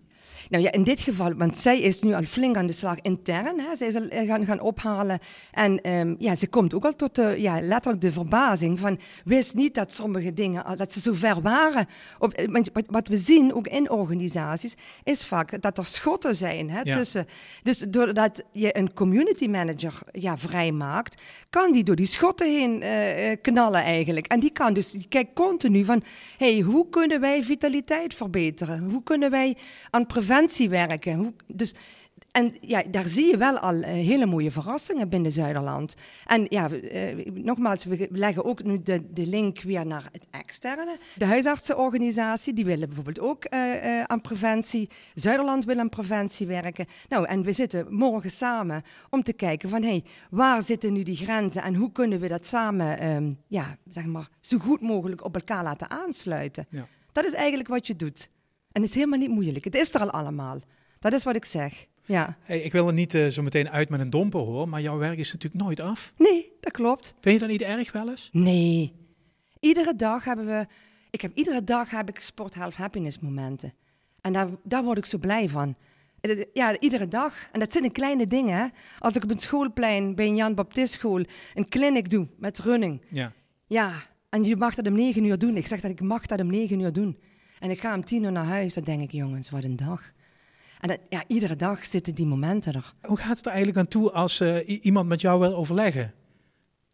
Nou 0.49 0.63
ja, 0.63 0.71
in 0.71 0.83
dit 0.83 0.99
geval, 0.99 1.33
want 1.33 1.57
zij 1.57 1.79
is 1.81 2.01
nu 2.01 2.13
al 2.13 2.23
flink 2.23 2.55
aan 2.55 2.65
de 2.65 2.73
slag 2.73 3.01
intern. 3.01 3.59
Hè. 3.59 3.75
Zij 3.75 3.87
is 3.87 3.95
al 3.95 4.07
gaan, 4.09 4.45
gaan 4.45 4.59
ophalen. 4.59 5.19
En 5.51 5.91
um, 5.91 6.15
ja, 6.19 6.35
ze 6.35 6.47
komt 6.47 6.73
ook 6.73 6.85
al 6.85 6.95
tot 6.95 7.15
de, 7.15 7.35
ja, 7.37 7.61
letterlijk 7.61 8.01
de 8.01 8.11
verbazing 8.11 8.79
van... 8.79 8.99
wist 9.25 9.53
niet 9.53 9.75
dat 9.75 9.93
sommige 9.93 10.33
dingen, 10.33 10.77
dat 10.77 10.91
ze 10.91 10.99
zo 10.99 11.13
ver 11.13 11.41
waren. 11.41 11.87
Op, 12.19 12.33
eh, 12.33 12.65
wat 12.87 13.07
we 13.07 13.17
zien, 13.17 13.53
ook 13.53 13.67
in 13.67 13.89
organisaties, 13.89 14.75
is 15.03 15.25
vaak 15.25 15.61
dat 15.61 15.77
er 15.77 15.85
schotten 15.85 16.35
zijn 16.35 16.69
hè, 16.69 16.81
ja. 16.83 16.93
tussen... 16.93 17.27
Dus 17.63 17.77
doordat 17.79 18.43
je 18.51 18.77
een 18.77 18.93
community 18.93 19.47
manager 19.47 19.99
ja, 20.11 20.37
vrijmaakt... 20.37 21.21
kan 21.49 21.71
die 21.71 21.83
door 21.83 21.95
die 21.95 22.05
schotten 22.05 22.47
heen 22.47 22.83
uh, 22.83 23.35
knallen 23.41 23.81
eigenlijk. 23.81 24.27
En 24.27 24.39
die 24.39 24.51
kan 24.51 24.73
dus, 24.73 24.91
die 24.91 25.07
kijkt 25.09 25.33
continu 25.33 25.85
van... 25.85 26.03
hey, 26.37 26.59
hoe 26.59 26.89
kunnen 26.89 27.19
wij 27.19 27.43
vitaliteit 27.43 28.13
verbeteren? 28.13 28.89
Hoe 28.89 29.03
kunnen 29.03 29.31
wij 29.31 29.57
aan 29.89 30.05
preventie 30.05 30.35
werken. 30.69 31.35
Dus, 31.47 31.73
en 32.31 32.57
ja, 32.61 32.83
daar 32.91 33.07
zie 33.07 33.27
je 33.27 33.37
wel 33.37 33.57
al 33.57 33.73
uh, 33.73 33.85
hele 33.85 34.25
mooie 34.25 34.51
verrassingen 34.51 35.09
binnen 35.09 35.31
Zuiderland. 35.31 35.95
En 36.25 36.45
ja, 36.49 36.69
uh, 36.71 37.25
nogmaals, 37.33 37.83
we 37.83 38.07
leggen 38.11 38.45
ook 38.45 38.63
nu 38.63 38.81
de, 38.81 39.13
de 39.13 39.25
link 39.25 39.61
weer 39.61 39.85
naar 39.85 40.09
het 40.11 40.27
externe. 40.31 40.97
De 41.15 41.25
huisartsenorganisatie, 41.25 42.53
die 42.53 42.65
willen 42.65 42.87
bijvoorbeeld 42.87 43.19
ook 43.19 43.45
uh, 43.53 44.03
aan 44.03 44.21
preventie. 44.21 44.89
Zuiderland 45.13 45.65
wil 45.65 45.79
aan 45.79 45.89
preventie 45.89 46.47
werken. 46.47 46.85
Nou, 47.09 47.25
en 47.25 47.43
we 47.43 47.51
zitten 47.51 47.93
morgen 47.93 48.31
samen 48.31 48.83
om 49.09 49.23
te 49.23 49.33
kijken 49.33 49.69
van, 49.69 49.81
hé, 49.81 49.89
hey, 49.89 50.03
waar 50.29 50.61
zitten 50.61 50.93
nu 50.93 51.03
die 51.03 51.15
grenzen 51.15 51.63
en 51.63 51.75
hoe 51.75 51.91
kunnen 51.91 52.19
we 52.19 52.27
dat 52.27 52.45
samen, 52.45 53.07
um, 53.07 53.37
ja, 53.47 53.77
zeg 53.89 54.05
maar, 54.05 54.29
zo 54.39 54.57
goed 54.57 54.81
mogelijk 54.81 55.23
op 55.25 55.35
elkaar 55.35 55.63
laten 55.63 55.89
aansluiten. 55.89 56.67
Ja. 56.69 56.87
Dat 57.11 57.25
is 57.25 57.33
eigenlijk 57.33 57.69
wat 57.69 57.87
je 57.87 57.95
doet. 57.95 58.29
En 58.71 58.81
het 58.81 58.89
is 58.89 58.95
helemaal 58.95 59.19
niet 59.19 59.29
moeilijk. 59.29 59.63
Het 59.63 59.75
is 59.75 59.93
er 59.93 60.01
al 60.01 60.11
allemaal. 60.11 60.59
Dat 60.99 61.13
is 61.13 61.23
wat 61.23 61.35
ik 61.35 61.45
zeg. 61.45 61.87
Ja. 62.05 62.37
Hey, 62.41 62.61
ik 62.61 62.71
wil 62.71 62.87
er 62.87 62.93
niet 62.93 63.13
uh, 63.13 63.27
zo 63.27 63.41
meteen 63.41 63.69
uit 63.69 63.89
met 63.89 63.99
een 63.99 64.09
domper 64.09 64.39
hoor, 64.39 64.69
maar 64.69 64.81
jouw 64.81 64.97
werk 64.97 65.17
is 65.17 65.33
natuurlijk 65.33 65.63
nooit 65.63 65.79
af. 65.79 66.13
Nee, 66.17 66.51
dat 66.59 66.71
klopt. 66.71 67.15
Vind 67.19 67.33
je 67.35 67.39
dat 67.39 67.49
niet 67.49 67.61
erg 67.61 67.91
wel 67.91 68.09
eens? 68.09 68.29
Nee. 68.31 68.93
Iedere 69.59 69.95
dag 69.95 70.23
hebben 70.23 70.45
we, 70.45 70.65
ik 71.09 71.21
heb 71.21 71.31
iedere 71.35 71.63
dag 71.63 71.89
heb 71.89 72.09
ik 72.09 72.19
sport 72.19 72.53
health 72.53 72.75
happiness 72.75 73.19
momenten. 73.19 73.73
En 74.21 74.33
daar, 74.33 74.47
daar 74.63 74.83
word 74.83 74.97
ik 74.97 75.05
zo 75.05 75.17
blij 75.17 75.49
van. 75.49 75.75
Ja, 76.53 76.79
iedere 76.79 77.07
dag. 77.07 77.33
En 77.51 77.59
dat 77.59 77.71
zijn 77.71 77.83
de 77.83 77.91
kleine 77.91 78.27
dingen. 78.27 78.71
Als 78.99 79.15
ik 79.15 79.23
op 79.23 79.31
een 79.31 79.39
schoolplein 79.39 80.15
bij 80.15 80.25
een 80.25 80.35
Jan 80.35 80.55
Baptist 80.55 80.93
school 80.93 81.23
een 81.53 81.69
clinic 81.69 82.09
doe 82.09 82.27
met 82.37 82.59
running. 82.59 83.01
Ja. 83.09 83.33
Ja, 83.67 83.93
en 84.29 84.43
je 84.43 84.55
mag 84.55 84.75
dat 84.75 84.87
om 84.87 84.95
negen 84.95 85.23
uur 85.23 85.37
doen. 85.37 85.57
Ik 85.57 85.67
zeg 85.67 85.81
dat 85.81 85.91
ik 85.91 86.01
mag 86.01 86.25
dat 86.25 86.39
om 86.39 86.47
negen 86.47 86.79
uur 86.79 86.93
doen. 86.93 87.17
En 87.59 87.69
ik 87.69 87.79
ga 87.79 87.95
om 87.95 88.05
tien 88.05 88.23
uur 88.23 88.31
naar 88.31 88.45
huis, 88.45 88.73
dan 88.73 88.83
denk 88.83 89.01
ik, 89.01 89.11
jongens, 89.11 89.49
wat 89.49 89.63
een 89.63 89.75
dag. 89.75 90.11
En 90.79 90.99
ja, 91.09 91.23
iedere 91.27 91.55
dag 91.55 91.85
zitten 91.85 92.15
die 92.15 92.25
momenten 92.25 92.73
er. 92.73 92.93
Hoe 93.01 93.17
gaat 93.17 93.37
het 93.37 93.45
er 93.45 93.51
eigenlijk 93.51 93.79
aan 93.79 93.87
toe 93.87 94.11
als 94.11 94.41
uh, 94.41 94.85
iemand 94.85 95.07
met 95.07 95.21
jou 95.21 95.39
wil 95.39 95.55
overleggen? 95.55 96.13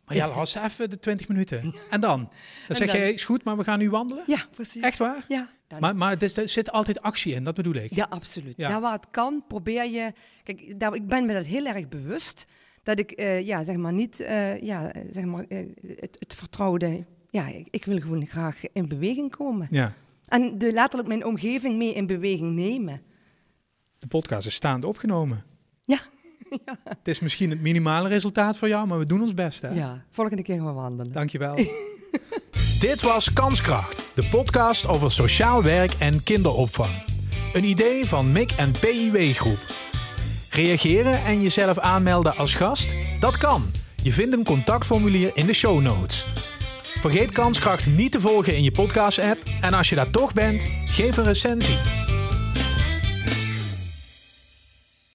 Maar 0.05 0.15
ja, 0.15 0.27
las 0.27 0.55
even 0.55 0.89
de 0.89 0.99
20 0.99 1.27
minuten. 1.27 1.73
En 1.89 2.01
dan? 2.01 2.29
Dan 2.67 2.75
zeg 2.75 2.91
je, 2.91 3.13
is 3.13 3.23
goed, 3.23 3.43
maar 3.43 3.57
we 3.57 3.63
gaan 3.63 3.79
nu 3.79 3.89
wandelen? 3.89 4.23
Ja, 4.27 4.45
precies. 4.51 4.81
Echt 4.81 4.97
waar? 4.97 5.25
Ja. 5.27 5.49
Maar, 5.79 5.95
maar 5.95 6.17
er 6.21 6.49
zit 6.49 6.71
altijd 6.71 7.01
actie 7.01 7.33
in, 7.33 7.43
dat 7.43 7.55
bedoel 7.55 7.73
ik. 7.73 7.93
Ja, 7.93 8.07
absoluut. 8.09 8.53
Ja. 8.57 8.69
Daar 8.69 8.81
waar 8.81 8.93
het 8.93 9.07
kan, 9.11 9.43
probeer 9.47 9.89
je... 9.89 10.13
Kijk, 10.43 10.79
daar, 10.79 10.95
ik 10.95 11.07
ben 11.07 11.25
me 11.25 11.33
dat 11.33 11.45
heel 11.45 11.65
erg 11.65 11.89
bewust. 11.89 12.45
Dat 12.83 12.99
ik, 12.99 13.19
uh, 13.19 13.41
ja, 13.41 13.63
zeg 13.63 13.75
maar, 13.75 13.93
niet, 13.93 14.19
uh, 14.19 14.59
ja, 14.59 14.91
zeg 15.11 15.23
maar, 15.23 15.45
het, 15.47 16.15
het 16.19 16.35
vertrouwde... 16.35 17.05
Ja, 17.29 17.47
ik, 17.47 17.67
ik, 17.71 17.85
wil 17.85 17.99
gewoon 17.99 18.27
graag 18.27 18.61
in 18.73 18.87
beweging 18.87 19.35
komen. 19.35 19.67
Ja. 19.69 19.93
En 20.27 20.57
de, 20.57 20.71
letterlijk 20.71 21.07
mijn 21.07 21.25
omgeving 21.25 21.77
mee 21.77 21.93
in 21.93 22.05
beweging 22.05 22.53
nemen. 22.53 23.01
De 23.99 24.07
podcast 24.07 24.47
is 24.47 24.55
staand 24.55 24.85
opgenomen. 24.85 25.43
Ja. 25.85 25.99
ja. 26.65 26.77
Het 26.83 27.07
is 27.07 27.19
misschien 27.19 27.49
het 27.49 27.61
minimale 27.61 28.07
resultaat 28.07 28.57
voor 28.57 28.67
jou, 28.67 28.87
maar 28.87 28.99
we 28.99 29.05
doen 29.05 29.21
ons 29.21 29.33
best. 29.33 29.61
Hè? 29.61 29.69
Ja, 29.69 30.05
volgende 30.09 30.43
keer 30.43 30.55
gaan 30.55 30.65
we 30.65 30.71
wandelen. 30.71 31.11
Dankjewel. 31.11 31.55
Dit 32.79 33.01
was 33.01 33.33
Kanskracht, 33.33 34.03
de 34.15 34.27
podcast 34.29 34.87
over 34.87 35.11
sociaal 35.11 35.63
werk 35.63 35.93
en 35.93 36.23
kinderopvang. 36.23 37.03
Een 37.53 37.63
idee 37.63 38.05
van 38.05 38.31
MIC 38.31 38.51
en 38.51 38.71
PIW 38.71 39.33
Groep. 39.33 39.75
Reageren 40.49 41.23
en 41.23 41.41
jezelf 41.41 41.79
aanmelden 41.79 42.35
als 42.35 42.53
gast? 42.53 42.95
Dat 43.19 43.37
kan. 43.37 43.71
Je 44.03 44.11
vindt 44.11 44.33
een 44.33 44.43
contactformulier 44.43 45.31
in 45.33 45.45
de 45.45 45.53
show 45.53 45.81
notes. 45.81 46.27
Vergeet 47.03 47.31
Kanskracht 47.31 47.87
niet 47.87 48.11
te 48.11 48.19
volgen 48.19 48.55
in 48.55 48.63
je 48.63 48.71
podcast-app. 48.71 49.41
En 49.61 49.73
als 49.73 49.89
je 49.89 49.95
daar 49.95 50.09
toch 50.09 50.33
bent, 50.33 50.67
geef 50.85 51.17
een 51.17 51.23
recensie. 51.23 52.02